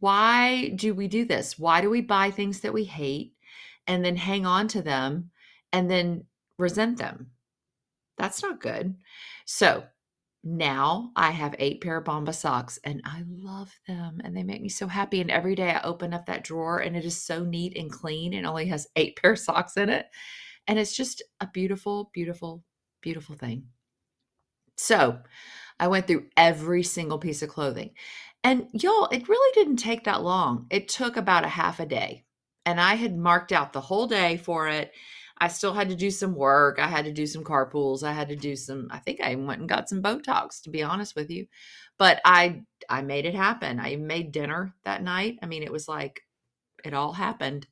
why 0.00 0.68
do 0.76 0.94
we 0.94 1.08
do 1.08 1.24
this? 1.24 1.58
Why 1.58 1.80
do 1.80 1.90
we 1.90 2.02
buy 2.02 2.30
things 2.30 2.60
that 2.60 2.74
we 2.74 2.84
hate 2.84 3.32
and 3.86 4.04
then 4.04 4.16
hang 4.16 4.46
on 4.46 4.68
to 4.68 4.82
them 4.82 5.30
and 5.72 5.90
then 5.90 6.24
resent 6.58 6.98
them? 6.98 7.30
That's 8.16 8.42
not 8.42 8.60
good. 8.60 8.96
So 9.44 9.84
now 10.56 11.10
I 11.14 11.30
have 11.30 11.54
eight 11.58 11.82
pair 11.82 11.98
of 11.98 12.04
Bomba 12.04 12.32
socks 12.32 12.78
and 12.82 13.02
I 13.04 13.22
love 13.28 13.74
them 13.86 14.20
and 14.24 14.34
they 14.34 14.42
make 14.42 14.62
me 14.62 14.70
so 14.70 14.86
happy. 14.86 15.20
And 15.20 15.30
every 15.30 15.54
day 15.54 15.70
I 15.70 15.82
open 15.82 16.14
up 16.14 16.26
that 16.26 16.44
drawer 16.44 16.78
and 16.78 16.96
it 16.96 17.04
is 17.04 17.20
so 17.20 17.44
neat 17.44 17.76
and 17.76 17.90
clean 17.90 18.32
and 18.32 18.46
only 18.46 18.66
has 18.66 18.88
eight 18.96 19.16
pair 19.22 19.32
of 19.32 19.38
socks 19.38 19.76
in 19.76 19.90
it. 19.90 20.06
And 20.66 20.78
it's 20.78 20.96
just 20.96 21.22
a 21.40 21.48
beautiful, 21.52 22.10
beautiful, 22.14 22.62
beautiful 23.02 23.34
thing. 23.34 23.64
So 24.76 25.18
I 25.78 25.88
went 25.88 26.06
through 26.06 26.26
every 26.36 26.82
single 26.82 27.18
piece 27.18 27.42
of 27.42 27.50
clothing. 27.50 27.90
And 28.42 28.68
y'all, 28.72 29.08
it 29.08 29.28
really 29.28 29.52
didn't 29.54 29.76
take 29.76 30.04
that 30.04 30.22
long. 30.22 30.66
It 30.70 30.88
took 30.88 31.16
about 31.16 31.44
a 31.44 31.48
half 31.48 31.80
a 31.80 31.86
day. 31.86 32.24
And 32.64 32.80
I 32.80 32.94
had 32.94 33.16
marked 33.16 33.52
out 33.52 33.72
the 33.72 33.80
whole 33.80 34.06
day 34.06 34.36
for 34.36 34.68
it. 34.68 34.92
I 35.40 35.48
still 35.48 35.72
had 35.72 35.88
to 35.90 35.96
do 35.96 36.10
some 36.10 36.34
work. 36.34 36.78
I 36.78 36.88
had 36.88 37.04
to 37.04 37.12
do 37.12 37.26
some 37.26 37.44
carpools. 37.44 38.02
I 38.02 38.12
had 38.12 38.28
to 38.28 38.36
do 38.36 38.56
some, 38.56 38.88
I 38.90 38.98
think 38.98 39.20
I 39.20 39.34
went 39.36 39.60
and 39.60 39.68
got 39.68 39.88
some 39.88 40.02
Botox, 40.02 40.62
to 40.62 40.70
be 40.70 40.82
honest 40.82 41.14
with 41.16 41.30
you. 41.30 41.46
But 41.98 42.20
I 42.24 42.62
I 42.88 43.02
made 43.02 43.26
it 43.26 43.34
happen. 43.34 43.80
I 43.80 43.96
made 43.96 44.32
dinner 44.32 44.74
that 44.84 45.02
night. 45.02 45.38
I 45.42 45.46
mean, 45.46 45.62
it 45.62 45.72
was 45.72 45.88
like 45.88 46.22
it 46.84 46.94
all 46.94 47.12
happened. 47.12 47.66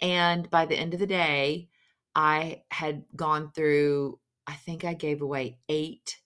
And 0.00 0.50
by 0.50 0.66
the 0.66 0.76
end 0.76 0.94
of 0.94 1.00
the 1.00 1.06
day, 1.06 1.68
I 2.14 2.62
had 2.70 3.04
gone 3.16 3.52
through, 3.52 4.18
I 4.46 4.54
think 4.54 4.84
I 4.84 4.94
gave 4.94 5.22
away 5.22 5.58
eight 5.68 6.18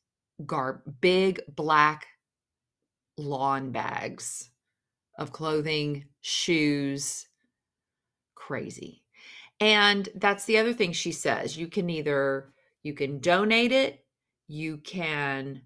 garb 0.47 0.82
big 1.00 1.40
black 1.49 2.06
lawn 3.16 3.70
bags 3.73 4.50
of 5.18 5.32
clothing, 5.32 6.06
shoes, 6.20 7.28
crazy. 8.35 9.04
And 9.61 10.09
that's 10.14 10.47
the 10.47 10.59
other 10.59 10.73
thing 10.73 10.93
she 10.93 11.12
says. 11.12 11.57
You 11.57 11.67
can 11.69 11.90
either 11.90 12.52
you 12.83 12.95
can 12.95 13.21
donate 13.21 13.73
it, 13.73 14.05
you 14.49 14.79
can 14.79 15.62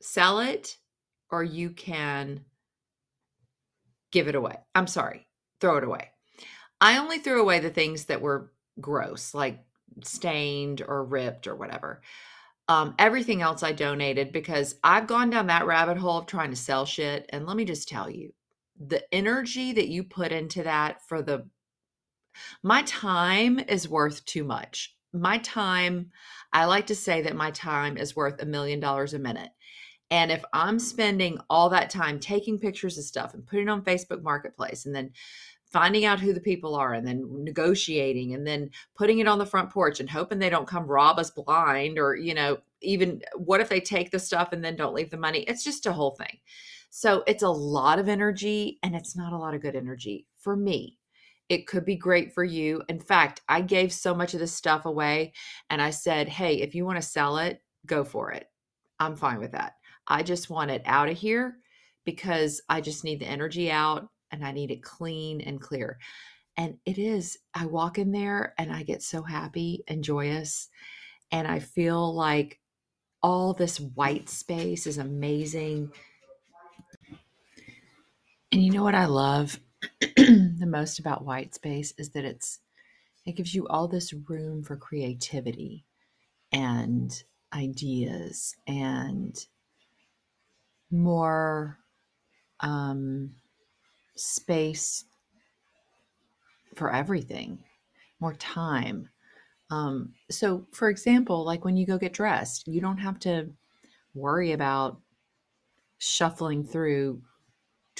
sell 0.00 0.40
it, 0.40 0.78
or 1.30 1.44
you 1.44 1.70
can 1.70 2.44
give 4.10 4.28
it 4.28 4.34
away. 4.34 4.56
I'm 4.74 4.86
sorry, 4.86 5.26
throw 5.60 5.76
it 5.76 5.84
away. 5.84 6.10
I 6.80 6.98
only 6.98 7.18
threw 7.18 7.40
away 7.40 7.60
the 7.60 7.70
things 7.70 8.06
that 8.06 8.22
were 8.22 8.52
gross, 8.80 9.34
like 9.34 9.62
stained 10.02 10.82
or 10.86 11.04
ripped 11.04 11.46
or 11.46 11.54
whatever. 11.54 12.00
Um, 12.68 12.94
everything 12.98 13.42
else 13.42 13.62
I 13.62 13.72
donated 13.72 14.32
because 14.32 14.76
I've 14.82 15.06
gone 15.06 15.28
down 15.28 15.48
that 15.48 15.66
rabbit 15.66 15.98
hole 15.98 16.18
of 16.18 16.26
trying 16.26 16.50
to 16.50 16.56
sell 16.56 16.86
shit. 16.86 17.26
And 17.30 17.46
let 17.46 17.56
me 17.56 17.64
just 17.64 17.88
tell 17.88 18.08
you, 18.08 18.32
the 18.78 19.02
energy 19.12 19.72
that 19.72 19.88
you 19.88 20.04
put 20.04 20.32
into 20.32 20.62
that 20.62 21.06
for 21.06 21.20
the 21.20 21.46
my 22.62 22.82
time 22.82 23.58
is 23.58 23.88
worth 23.88 24.24
too 24.24 24.44
much. 24.44 24.94
My 25.12 25.38
time, 25.38 26.10
I 26.52 26.66
like 26.66 26.86
to 26.88 26.94
say 26.94 27.22
that 27.22 27.36
my 27.36 27.50
time 27.50 27.96
is 27.96 28.16
worth 28.16 28.40
a 28.40 28.46
million 28.46 28.80
dollars 28.80 29.14
a 29.14 29.18
minute. 29.18 29.50
And 30.10 30.32
if 30.32 30.44
I'm 30.52 30.78
spending 30.78 31.38
all 31.48 31.68
that 31.70 31.90
time 31.90 32.18
taking 32.18 32.58
pictures 32.58 32.98
of 32.98 33.04
stuff 33.04 33.34
and 33.34 33.46
putting 33.46 33.68
on 33.68 33.84
Facebook 33.84 34.22
Marketplace 34.22 34.86
and 34.86 34.94
then 34.94 35.12
finding 35.66 36.04
out 36.04 36.18
who 36.18 36.32
the 36.32 36.40
people 36.40 36.74
are 36.74 36.94
and 36.94 37.06
then 37.06 37.24
negotiating 37.44 38.34
and 38.34 38.44
then 38.44 38.70
putting 38.96 39.20
it 39.20 39.28
on 39.28 39.38
the 39.38 39.46
front 39.46 39.70
porch 39.70 40.00
and 40.00 40.10
hoping 40.10 40.38
they 40.38 40.50
don't 40.50 40.66
come 40.66 40.84
rob 40.84 41.18
us 41.18 41.30
blind 41.30 41.96
or, 41.96 42.16
you 42.16 42.34
know, 42.34 42.58
even 42.82 43.22
what 43.36 43.60
if 43.60 43.68
they 43.68 43.80
take 43.80 44.10
the 44.10 44.18
stuff 44.18 44.52
and 44.52 44.64
then 44.64 44.74
don't 44.74 44.94
leave 44.94 45.10
the 45.10 45.16
money? 45.16 45.40
It's 45.40 45.62
just 45.62 45.86
a 45.86 45.92
whole 45.92 46.16
thing. 46.16 46.38
So 46.90 47.22
it's 47.28 47.44
a 47.44 47.48
lot 47.48 48.00
of 48.00 48.08
energy 48.08 48.80
and 48.82 48.96
it's 48.96 49.16
not 49.16 49.32
a 49.32 49.38
lot 49.38 49.54
of 49.54 49.62
good 49.62 49.76
energy 49.76 50.26
for 50.36 50.56
me. 50.56 50.98
It 51.50 51.66
could 51.66 51.84
be 51.84 51.96
great 51.96 52.32
for 52.32 52.44
you. 52.44 52.80
In 52.88 53.00
fact, 53.00 53.42
I 53.48 53.60
gave 53.60 53.92
so 53.92 54.14
much 54.14 54.34
of 54.34 54.40
this 54.40 54.54
stuff 54.54 54.86
away 54.86 55.32
and 55.68 55.82
I 55.82 55.90
said, 55.90 56.28
hey, 56.28 56.60
if 56.62 56.76
you 56.76 56.86
want 56.86 56.96
to 56.96 57.02
sell 57.02 57.38
it, 57.38 57.60
go 57.86 58.04
for 58.04 58.30
it. 58.30 58.46
I'm 59.00 59.16
fine 59.16 59.40
with 59.40 59.50
that. 59.52 59.74
I 60.06 60.22
just 60.22 60.48
want 60.48 60.70
it 60.70 60.82
out 60.86 61.08
of 61.08 61.18
here 61.18 61.56
because 62.04 62.62
I 62.68 62.80
just 62.80 63.02
need 63.02 63.20
the 63.20 63.28
energy 63.28 63.68
out 63.68 64.08
and 64.30 64.44
I 64.44 64.52
need 64.52 64.70
it 64.70 64.84
clean 64.84 65.40
and 65.40 65.60
clear. 65.60 65.98
And 66.56 66.76
it 66.86 66.98
is, 66.98 67.36
I 67.52 67.66
walk 67.66 67.98
in 67.98 68.12
there 68.12 68.54
and 68.56 68.72
I 68.72 68.84
get 68.84 69.02
so 69.02 69.22
happy 69.22 69.82
and 69.88 70.04
joyous. 70.04 70.68
And 71.32 71.48
I 71.48 71.58
feel 71.58 72.14
like 72.14 72.60
all 73.24 73.54
this 73.54 73.80
white 73.80 74.28
space 74.28 74.86
is 74.86 74.98
amazing. 74.98 75.90
And 78.52 78.62
you 78.62 78.70
know 78.70 78.84
what 78.84 78.94
I 78.94 79.06
love 79.06 79.58
the 80.00 80.66
most 80.66 80.98
about 80.98 81.24
white 81.24 81.54
space 81.54 81.94
is 81.98 82.10
that 82.10 82.24
it's 82.24 82.60
it 83.26 83.36
gives 83.36 83.54
you 83.54 83.66
all 83.68 83.86
this 83.86 84.12
room 84.12 84.62
for 84.62 84.76
creativity 84.76 85.84
and 86.52 87.22
ideas 87.52 88.56
and 88.66 89.46
more 90.90 91.78
um, 92.60 93.30
space 94.16 95.04
for 96.74 96.92
everything, 96.92 97.58
more 98.20 98.34
time. 98.34 99.08
Um, 99.70 100.14
so, 100.30 100.66
for 100.72 100.88
example, 100.88 101.44
like 101.44 101.64
when 101.64 101.76
you 101.76 101.86
go 101.86 101.98
get 101.98 102.12
dressed, 102.12 102.66
you 102.66 102.80
don't 102.80 102.98
have 102.98 103.18
to 103.20 103.50
worry 104.14 104.52
about 104.52 105.00
shuffling 105.98 106.64
through 106.64 107.22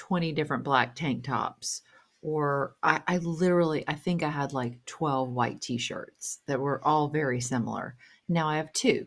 20 0.01 0.33
different 0.33 0.65
black 0.65 0.95
tank 0.95 1.25
tops 1.25 1.83
or 2.23 2.75
I, 2.83 3.03
I 3.07 3.19
literally 3.19 3.85
i 3.87 3.95
think 3.95 4.23
i 4.23 4.31
had 4.31 4.55
like 4.55 4.83
12 4.87 5.31
white 5.31 5.61
t-shirts 5.61 6.39
that 6.47 6.59
were 6.59 6.83
all 6.87 7.09
very 7.09 7.41
similar 7.41 7.97
now 8.29 8.49
i 8.49 8.57
have 8.57 8.73
two 8.73 9.07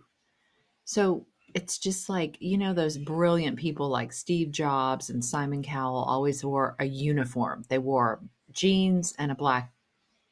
so 0.85 1.25
it's 1.53 1.77
just 1.77 2.09
like 2.09 2.37
you 2.39 2.57
know 2.57 2.73
those 2.73 2.97
brilliant 2.97 3.57
people 3.57 3.89
like 3.89 4.11
Steve 4.11 4.51
Jobs 4.51 5.09
and 5.09 5.23
Simon 5.23 5.63
Cowell 5.63 6.03
always 6.03 6.43
wore 6.43 6.75
a 6.79 6.85
uniform. 6.85 7.63
They 7.69 7.77
wore 7.77 8.21
jeans 8.51 9.13
and 9.17 9.31
a 9.31 9.35
black 9.35 9.71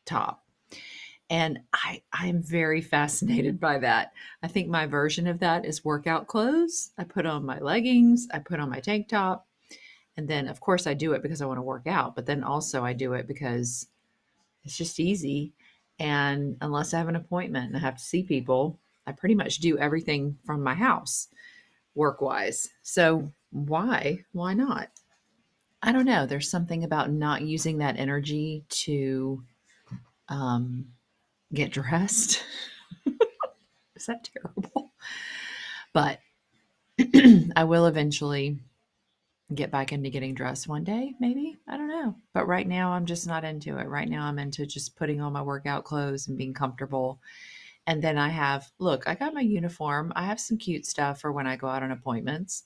top. 0.06 0.44
And 1.30 1.60
I 1.74 2.02
I'm 2.12 2.42
very 2.42 2.82
fascinated 2.82 3.60
by 3.60 3.80
that. 3.80 4.14
I 4.44 4.48
think 4.48 4.68
my 4.68 4.86
version 4.86 5.28
of 5.28 5.40
that 5.40 5.66
is 5.66 5.86
workout 5.86 6.28
clothes. 6.28 6.92
I 6.98 7.04
put 7.04 7.26
on 7.26 7.46
my 7.46 7.60
leggings, 7.60 8.28
I 8.34 8.40
put 8.40 8.60
on 8.60 8.70
my 8.70 8.80
tank 8.80 9.08
top, 9.08 9.48
and 10.18 10.28
then 10.28 10.48
of 10.48 10.60
course 10.60 10.88
I 10.88 10.94
do 10.94 11.14
it 11.14 11.22
because 11.22 11.42
I 11.42 11.46
want 11.46 11.58
to 11.58 11.64
work 11.64 11.88
out, 11.88 12.16
but 12.16 12.26
then 12.26 12.44
also 12.44 12.84
I 12.84 12.94
do 12.94 13.14
it 13.14 13.28
because 13.28 13.88
it's 14.64 14.78
just 14.78 15.00
easy 15.00 15.54
and 16.00 16.58
unless 16.62 16.94
I 16.94 16.98
have 16.98 17.10
an 17.10 17.16
appointment 17.16 17.68
and 17.68 17.78
I 17.78 17.80
have 17.80 17.98
to 17.98 18.04
see 18.04 18.24
people, 18.24 18.80
I 19.06 19.12
pretty 19.12 19.36
much 19.36 19.58
do 19.58 19.78
everything 19.78 20.38
from 20.46 20.64
my 20.64 20.74
house 20.74 21.28
work 21.94 22.22
wise. 22.22 22.70
So 22.82 23.32
why? 23.52 24.26
Why 24.32 24.54
not? 24.56 24.90
I 25.84 25.92
don't 25.92 26.06
know. 26.06 26.26
There's 26.26 26.50
something 26.50 26.84
about 26.84 27.12
not 27.12 27.42
using 27.42 27.80
that 27.80 27.98
energy 27.98 28.64
to 28.70 29.44
um, 30.30 30.88
get 31.54 31.72
dressed. 31.72 32.44
Is 33.96 34.06
that 34.08 34.28
terrible? 34.34 34.94
But 35.94 36.20
I 37.56 37.64
will 37.64 37.86
eventually 37.86 38.58
get 39.56 39.72
back 39.72 39.92
into 39.92 40.10
getting 40.10 40.34
dressed 40.34 40.68
one 40.68 40.84
day, 40.84 41.14
maybe. 41.20 41.58
I 41.68 41.78
don't 41.78 41.90
know. 41.90 42.16
But 42.34 42.48
right 42.48 42.68
now, 42.68 42.92
I'm 42.92 43.06
just 43.06 43.28
not 43.28 43.44
into 43.44 43.78
it. 43.78 43.88
Right 43.88 44.10
now, 44.10 44.26
I'm 44.26 44.40
into 44.40 44.66
just 44.66 44.96
putting 44.96 45.22
on 45.22 45.34
my 45.34 45.42
workout 45.42 45.84
clothes 45.84 46.28
and 46.28 46.38
being 46.38 46.54
comfortable 46.54 47.20
and 47.88 48.02
then 48.02 48.18
I 48.18 48.30
have, 48.30 48.70
look, 48.80 49.08
I 49.08 49.16
got 49.16 49.34
my 49.34 49.42
uniform. 49.42 50.14
I 50.16 50.26
have 50.26 50.40
some 50.40 50.58
cute 50.58 50.86
stuff 50.86 51.20
for 51.20 51.32
when 51.32 51.48
I 51.48 51.56
go 51.56 51.68
out 51.68 51.84
on 51.84 51.92
appointments. 51.92 52.64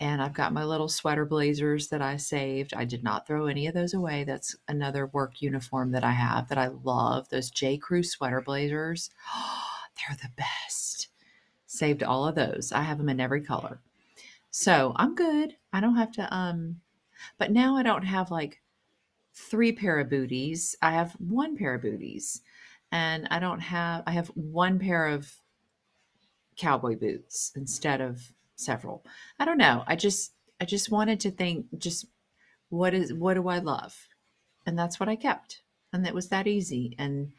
And 0.00 0.20
I've 0.20 0.34
got 0.34 0.52
my 0.52 0.64
little 0.64 0.88
sweater 0.88 1.24
blazers 1.24 1.88
that 1.88 2.02
I 2.02 2.16
saved. 2.16 2.74
I 2.74 2.84
did 2.84 3.04
not 3.04 3.24
throw 3.24 3.46
any 3.46 3.68
of 3.68 3.74
those 3.74 3.94
away. 3.94 4.24
That's 4.24 4.56
another 4.66 5.06
work 5.06 5.40
uniform 5.40 5.92
that 5.92 6.02
I 6.02 6.10
have 6.10 6.48
that 6.48 6.58
I 6.58 6.68
love. 6.68 7.28
Those 7.28 7.50
J. 7.50 7.78
Crew 7.78 8.02
sweater 8.02 8.40
blazers. 8.40 9.10
They're 9.96 10.16
the 10.16 10.30
best. 10.36 11.08
Saved 11.66 12.02
all 12.02 12.26
of 12.26 12.34
those. 12.34 12.72
I 12.72 12.82
have 12.82 12.98
them 12.98 13.08
in 13.08 13.20
every 13.20 13.42
color. 13.42 13.80
So 14.50 14.92
I'm 14.96 15.14
good. 15.14 15.54
I 15.72 15.80
don't 15.80 15.96
have 15.96 16.12
to, 16.12 16.34
um, 16.34 16.80
but 17.38 17.50
now 17.50 17.76
I 17.76 17.82
don't 17.82 18.04
have 18.04 18.30
like 18.30 18.60
three 19.34 19.72
pair 19.72 19.98
of 19.98 20.10
booties. 20.10 20.76
I 20.82 20.92
have 20.92 21.12
one 21.12 21.56
pair 21.56 21.74
of 21.74 21.82
booties 21.82 22.42
and 22.90 23.26
I 23.30 23.38
don't 23.38 23.60
have 23.60 24.02
I 24.06 24.12
have 24.12 24.28
one 24.28 24.78
pair 24.78 25.06
of 25.06 25.34
cowboy 26.56 26.96
boots 26.96 27.52
instead 27.56 28.00
of 28.00 28.32
several. 28.56 29.04
I 29.38 29.44
don't 29.44 29.58
know. 29.58 29.82
I 29.86 29.96
just 29.96 30.34
I 30.60 30.64
just 30.64 30.90
wanted 30.90 31.18
to 31.20 31.30
think 31.30 31.66
just 31.78 32.06
what 32.68 32.94
is 32.94 33.12
what 33.12 33.34
do 33.34 33.48
I 33.48 33.58
love? 33.58 33.96
And 34.66 34.78
that's 34.78 35.00
what 35.00 35.08
I 35.08 35.16
kept. 35.16 35.62
And 35.92 36.06
it 36.06 36.14
was 36.14 36.28
that 36.28 36.46
easy 36.46 36.94
and 36.98 37.32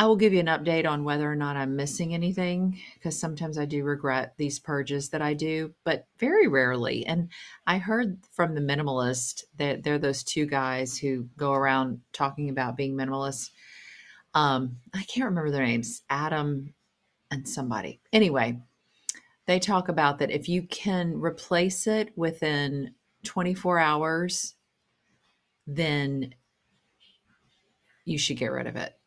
I 0.00 0.06
will 0.06 0.16
give 0.16 0.32
you 0.32 0.38
an 0.38 0.46
update 0.46 0.86
on 0.86 1.02
whether 1.02 1.30
or 1.30 1.34
not 1.34 1.56
I'm 1.56 1.74
missing 1.74 2.14
anything 2.14 2.80
because 2.94 3.18
sometimes 3.18 3.58
I 3.58 3.64
do 3.64 3.82
regret 3.82 4.34
these 4.38 4.60
purges 4.60 5.08
that 5.08 5.20
I 5.20 5.34
do, 5.34 5.74
but 5.84 6.06
very 6.18 6.46
rarely. 6.46 7.04
And 7.04 7.30
I 7.66 7.78
heard 7.78 8.18
from 8.32 8.54
the 8.54 8.60
minimalist 8.60 9.42
that 9.56 9.82
they're 9.82 9.98
those 9.98 10.22
two 10.22 10.46
guys 10.46 10.96
who 10.96 11.28
go 11.36 11.52
around 11.52 12.00
talking 12.12 12.48
about 12.48 12.76
being 12.76 12.96
minimalist 12.96 13.50
um, 14.34 14.76
I 14.94 15.02
can't 15.04 15.26
remember 15.26 15.50
their 15.50 15.64
names, 15.64 16.02
Adam 16.10 16.74
and 17.30 17.48
somebody. 17.48 18.00
Anyway, 18.12 18.60
they 19.46 19.58
talk 19.58 19.88
about 19.88 20.18
that 20.18 20.30
if 20.30 20.48
you 20.48 20.62
can 20.62 21.20
replace 21.20 21.86
it 21.86 22.16
within 22.16 22.94
24 23.24 23.78
hours, 23.78 24.54
then 25.66 26.34
you 28.04 28.18
should 28.18 28.36
get 28.36 28.52
rid 28.52 28.66
of 28.66 28.76
it. 28.76 28.97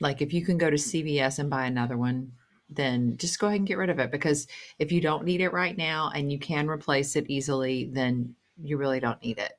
Like 0.00 0.22
if 0.22 0.32
you 0.32 0.44
can 0.44 0.58
go 0.58 0.70
to 0.70 0.76
CVS 0.76 1.38
and 1.38 1.50
buy 1.50 1.66
another 1.66 1.96
one, 1.96 2.32
then 2.68 3.16
just 3.16 3.38
go 3.38 3.48
ahead 3.48 3.58
and 3.58 3.66
get 3.66 3.78
rid 3.78 3.90
of 3.90 3.98
it 3.98 4.10
because 4.10 4.46
if 4.78 4.92
you 4.92 5.00
don't 5.00 5.24
need 5.24 5.40
it 5.40 5.52
right 5.52 5.76
now 5.76 6.10
and 6.14 6.32
you 6.32 6.38
can 6.38 6.68
replace 6.68 7.16
it 7.16 7.28
easily, 7.28 7.90
then 7.92 8.34
you 8.62 8.76
really 8.76 9.00
don't 9.00 9.22
need 9.22 9.38
it. 9.38 9.52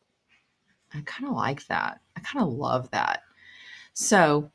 I 0.93 1.01
kind 1.06 1.30
of 1.30 1.36
like 1.36 1.65
that. 1.67 1.99
I 2.15 2.21
kind 2.21 2.43
of 2.43 2.54
love 2.54 2.89
that. 2.91 3.21
So, 3.93 4.51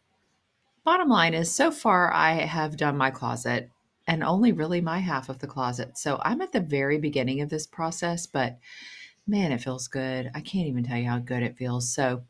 bottom 0.85 1.09
line 1.09 1.35
is 1.35 1.53
so 1.53 1.70
far 1.70 2.12
I 2.12 2.33
have 2.33 2.77
done 2.77 2.96
my 2.96 3.11
closet 3.11 3.70
and 4.07 4.22
only 4.22 4.53
really 4.53 4.81
my 4.81 4.99
half 4.99 5.29
of 5.29 5.38
the 5.38 5.46
closet. 5.46 5.99
So, 5.99 6.20
I'm 6.22 6.40
at 6.42 6.53
the 6.53 6.61
very 6.61 6.99
beginning 6.99 7.40
of 7.40 7.49
this 7.49 7.66
process, 7.66 8.27
but 8.27 8.59
man, 9.27 9.53
it 9.53 9.61
feels 9.61 9.88
good. 9.88 10.31
I 10.35 10.40
can't 10.40 10.68
even 10.68 10.85
tell 10.85 10.99
you 10.99 11.09
how 11.09 11.18
good 11.18 11.42
it 11.42 11.57
feels. 11.57 11.92
So, 11.92 12.22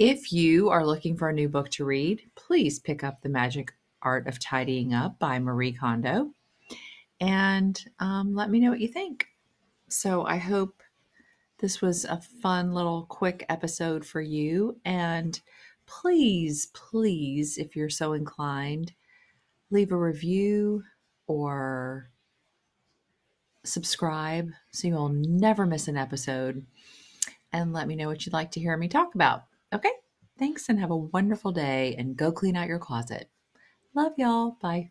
if 0.00 0.32
you 0.32 0.70
are 0.70 0.84
looking 0.84 1.14
for 1.14 1.28
a 1.28 1.32
new 1.32 1.46
book 1.46 1.68
to 1.68 1.84
read, 1.84 2.22
please 2.34 2.78
pick 2.78 3.04
up 3.04 3.20
The 3.20 3.28
Magic 3.28 3.74
Art 4.00 4.26
of 4.26 4.40
Tidying 4.40 4.94
Up 4.94 5.18
by 5.18 5.38
Marie 5.38 5.74
Kondo 5.74 6.30
and 7.20 7.84
um, 7.98 8.34
let 8.34 8.48
me 8.48 8.60
know 8.60 8.70
what 8.70 8.80
you 8.80 8.88
think. 8.88 9.26
So, 9.90 10.24
I 10.24 10.38
hope 10.38 10.82
this 11.58 11.82
was 11.82 12.06
a 12.06 12.18
fun 12.40 12.72
little 12.72 13.04
quick 13.10 13.44
episode 13.50 14.06
for 14.06 14.22
you. 14.22 14.80
And 14.86 15.38
please, 15.84 16.68
please, 16.72 17.58
if 17.58 17.76
you're 17.76 17.90
so 17.90 18.14
inclined, 18.14 18.94
leave 19.70 19.92
a 19.92 19.96
review 19.98 20.82
or 21.26 22.08
subscribe 23.64 24.50
so 24.70 24.88
you'll 24.88 25.10
never 25.10 25.66
miss 25.66 25.88
an 25.88 25.98
episode 25.98 26.64
and 27.52 27.74
let 27.74 27.86
me 27.86 27.96
know 27.96 28.08
what 28.08 28.24
you'd 28.24 28.32
like 28.32 28.50
to 28.52 28.60
hear 28.60 28.78
me 28.78 28.88
talk 28.88 29.14
about. 29.14 29.42
Okay? 29.72 29.92
Thanks 30.36 30.68
and 30.68 30.80
have 30.80 30.90
a 30.90 30.96
wonderful 30.96 31.52
day 31.52 31.94
and 31.96 32.16
go 32.16 32.32
clean 32.32 32.56
out 32.56 32.66
your 32.66 32.80
closet. 32.80 33.30
Love 33.94 34.12
y'all. 34.16 34.56
Bye. 34.60 34.90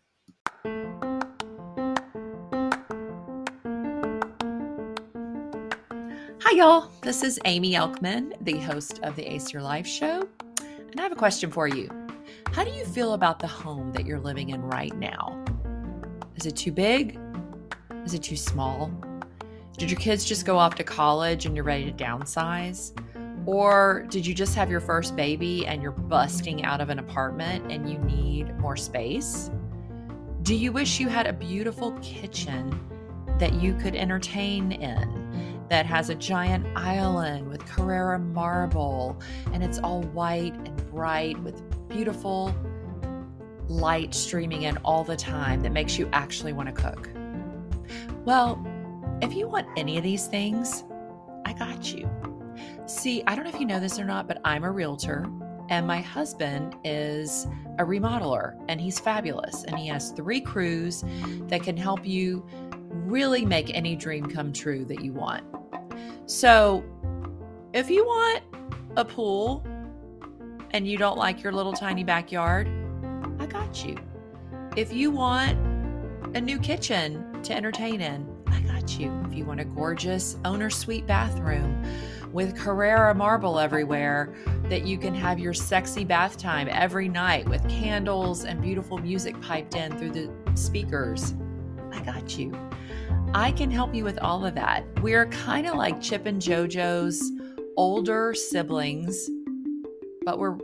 Hi, 6.42 6.56
y'all. 6.56 6.90
This 7.02 7.22
is 7.22 7.38
Amy 7.44 7.72
Elkman, 7.72 8.32
the 8.42 8.58
host 8.60 9.00
of 9.02 9.16
the 9.16 9.30
Ace 9.30 9.52
Your 9.52 9.60
Life 9.60 9.86
show. 9.86 10.26
And 10.60 10.98
I 10.98 11.02
have 11.02 11.12
a 11.12 11.16
question 11.16 11.50
for 11.50 11.68
you. 11.68 11.90
How 12.52 12.64
do 12.64 12.70
you 12.70 12.86
feel 12.86 13.12
about 13.12 13.38
the 13.38 13.46
home 13.46 13.92
that 13.92 14.06
you're 14.06 14.18
living 14.18 14.48
in 14.48 14.62
right 14.62 14.96
now? 14.96 15.44
Is 16.36 16.46
it 16.46 16.56
too 16.56 16.72
big? 16.72 17.18
Is 18.06 18.14
it 18.14 18.22
too 18.22 18.36
small? 18.36 18.90
Did 19.76 19.90
your 19.90 20.00
kids 20.00 20.24
just 20.24 20.46
go 20.46 20.56
off 20.56 20.74
to 20.76 20.84
college 20.84 21.44
and 21.44 21.54
you're 21.54 21.64
ready 21.64 21.84
to 21.84 21.92
downsize? 21.92 22.92
Or 23.46 24.06
did 24.10 24.26
you 24.26 24.34
just 24.34 24.54
have 24.54 24.70
your 24.70 24.80
first 24.80 25.16
baby 25.16 25.66
and 25.66 25.82
you're 25.82 25.92
busting 25.92 26.64
out 26.64 26.80
of 26.80 26.90
an 26.90 26.98
apartment 26.98 27.70
and 27.72 27.90
you 27.90 27.98
need 27.98 28.56
more 28.58 28.76
space? 28.76 29.50
Do 30.42 30.54
you 30.54 30.72
wish 30.72 31.00
you 31.00 31.08
had 31.08 31.26
a 31.26 31.32
beautiful 31.32 31.92
kitchen 32.02 32.78
that 33.38 33.54
you 33.54 33.74
could 33.74 33.94
entertain 33.94 34.72
in? 34.72 35.20
that 35.70 35.86
has 35.86 36.10
a 36.10 36.14
giant 36.16 36.66
island 36.76 37.48
with 37.48 37.64
Carrara 37.64 38.18
marble, 38.18 39.18
and 39.52 39.62
it's 39.62 39.78
all 39.78 40.02
white 40.02 40.52
and 40.52 40.90
bright 40.90 41.40
with 41.44 41.62
beautiful 41.88 42.54
light 43.68 44.12
streaming 44.12 44.62
in 44.62 44.76
all 44.78 45.04
the 45.04 45.16
time 45.16 45.60
that 45.60 45.70
makes 45.70 45.96
you 45.96 46.08
actually 46.12 46.52
want 46.52 46.68
to 46.68 46.74
cook. 46.74 47.08
Well, 48.24 48.66
if 49.22 49.32
you 49.32 49.46
want 49.46 49.68
any 49.76 49.96
of 49.96 50.02
these 50.02 50.26
things, 50.26 50.82
I 51.46 51.52
got 51.52 51.94
you. 51.94 52.10
See, 52.90 53.22
I 53.28 53.36
don't 53.36 53.44
know 53.44 53.50
if 53.50 53.60
you 53.60 53.66
know 53.66 53.78
this 53.78 54.00
or 54.00 54.04
not, 54.04 54.26
but 54.26 54.40
I'm 54.44 54.64
a 54.64 54.70
realtor 54.70 55.24
and 55.68 55.86
my 55.86 56.00
husband 56.00 56.74
is 56.82 57.46
a 57.78 57.84
remodeler 57.84 58.60
and 58.68 58.80
he's 58.80 58.98
fabulous. 58.98 59.62
And 59.62 59.78
he 59.78 59.86
has 59.86 60.10
three 60.10 60.40
crews 60.40 61.04
that 61.46 61.62
can 61.62 61.76
help 61.76 62.04
you 62.04 62.44
really 62.90 63.46
make 63.46 63.72
any 63.76 63.94
dream 63.94 64.26
come 64.26 64.52
true 64.52 64.84
that 64.86 65.04
you 65.04 65.12
want. 65.12 65.44
So, 66.26 66.82
if 67.72 67.88
you 67.88 68.04
want 68.04 68.42
a 68.96 69.04
pool 69.04 69.64
and 70.72 70.86
you 70.86 70.98
don't 70.98 71.16
like 71.16 71.44
your 71.44 71.52
little 71.52 71.72
tiny 71.72 72.02
backyard, 72.02 72.68
I 73.38 73.46
got 73.46 73.84
you. 73.86 73.96
If 74.76 74.92
you 74.92 75.12
want 75.12 75.56
a 76.36 76.40
new 76.40 76.58
kitchen 76.58 77.40
to 77.44 77.54
entertain 77.54 78.00
in, 78.00 78.28
I 78.48 78.60
got 78.62 78.98
you. 78.98 79.12
If 79.26 79.32
you 79.32 79.44
want 79.44 79.60
a 79.60 79.64
gorgeous 79.64 80.36
owner 80.44 80.70
suite 80.70 81.06
bathroom 81.06 81.84
with 82.32 82.56
Carrara 82.56 83.14
marble 83.14 83.58
everywhere 83.58 84.34
that 84.64 84.86
you 84.86 84.98
can 84.98 85.14
have 85.14 85.38
your 85.38 85.52
sexy 85.52 86.04
bath 86.04 86.36
time 86.36 86.68
every 86.70 87.08
night 87.08 87.48
with 87.48 87.68
candles 87.68 88.44
and 88.44 88.60
beautiful 88.62 88.98
music 88.98 89.40
piped 89.40 89.74
in 89.74 89.96
through 89.98 90.10
the 90.10 90.30
speakers, 90.54 91.34
I 91.92 92.00
got 92.02 92.38
you. 92.38 92.52
I 93.34 93.52
can 93.52 93.70
help 93.70 93.94
you 93.94 94.04
with 94.04 94.18
all 94.18 94.44
of 94.44 94.54
that. 94.54 94.84
We're 95.02 95.26
kind 95.26 95.66
of 95.66 95.74
like 95.74 96.00
Chip 96.00 96.26
and 96.26 96.40
JoJo's 96.40 97.32
older 97.76 98.34
siblings, 98.34 99.28
but 100.24 100.38
we're 100.38 100.58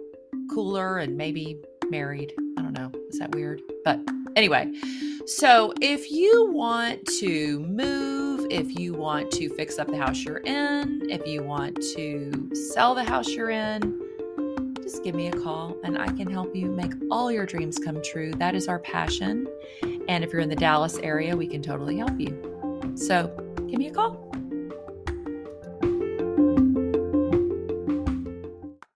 cooler 0.50 0.98
and 0.98 1.16
maybe 1.16 1.58
married. 1.90 2.32
I 2.58 2.62
don't 2.62 2.72
know. 2.72 2.90
Is 3.08 3.18
that 3.18 3.34
weird? 3.34 3.62
But 3.84 4.00
anyway, 4.34 4.72
so 5.26 5.72
if 5.80 6.10
you 6.10 6.50
want 6.52 7.06
to 7.20 7.60
move, 7.60 8.15
if 8.50 8.78
you 8.78 8.92
want 8.92 9.30
to 9.32 9.48
fix 9.48 9.78
up 9.78 9.88
the 9.88 9.96
house 9.96 10.24
you're 10.24 10.38
in, 10.38 11.08
if 11.10 11.26
you 11.26 11.42
want 11.42 11.76
to 11.94 12.50
sell 12.54 12.94
the 12.94 13.04
house 13.04 13.28
you're 13.28 13.50
in, 13.50 14.02
just 14.82 15.02
give 15.02 15.14
me 15.14 15.28
a 15.28 15.32
call 15.32 15.76
and 15.84 15.98
I 15.98 16.06
can 16.06 16.30
help 16.30 16.54
you 16.54 16.66
make 16.66 16.92
all 17.10 17.32
your 17.32 17.46
dreams 17.46 17.78
come 17.78 18.00
true. 18.02 18.32
That 18.32 18.54
is 18.54 18.68
our 18.68 18.78
passion. 18.78 19.48
And 20.08 20.22
if 20.22 20.32
you're 20.32 20.42
in 20.42 20.48
the 20.48 20.56
Dallas 20.56 20.98
area, 20.98 21.36
we 21.36 21.46
can 21.46 21.62
totally 21.62 21.98
help 21.98 22.18
you. 22.20 22.92
So 22.94 23.28
give 23.68 23.78
me 23.78 23.88
a 23.88 23.92
call. 23.92 24.25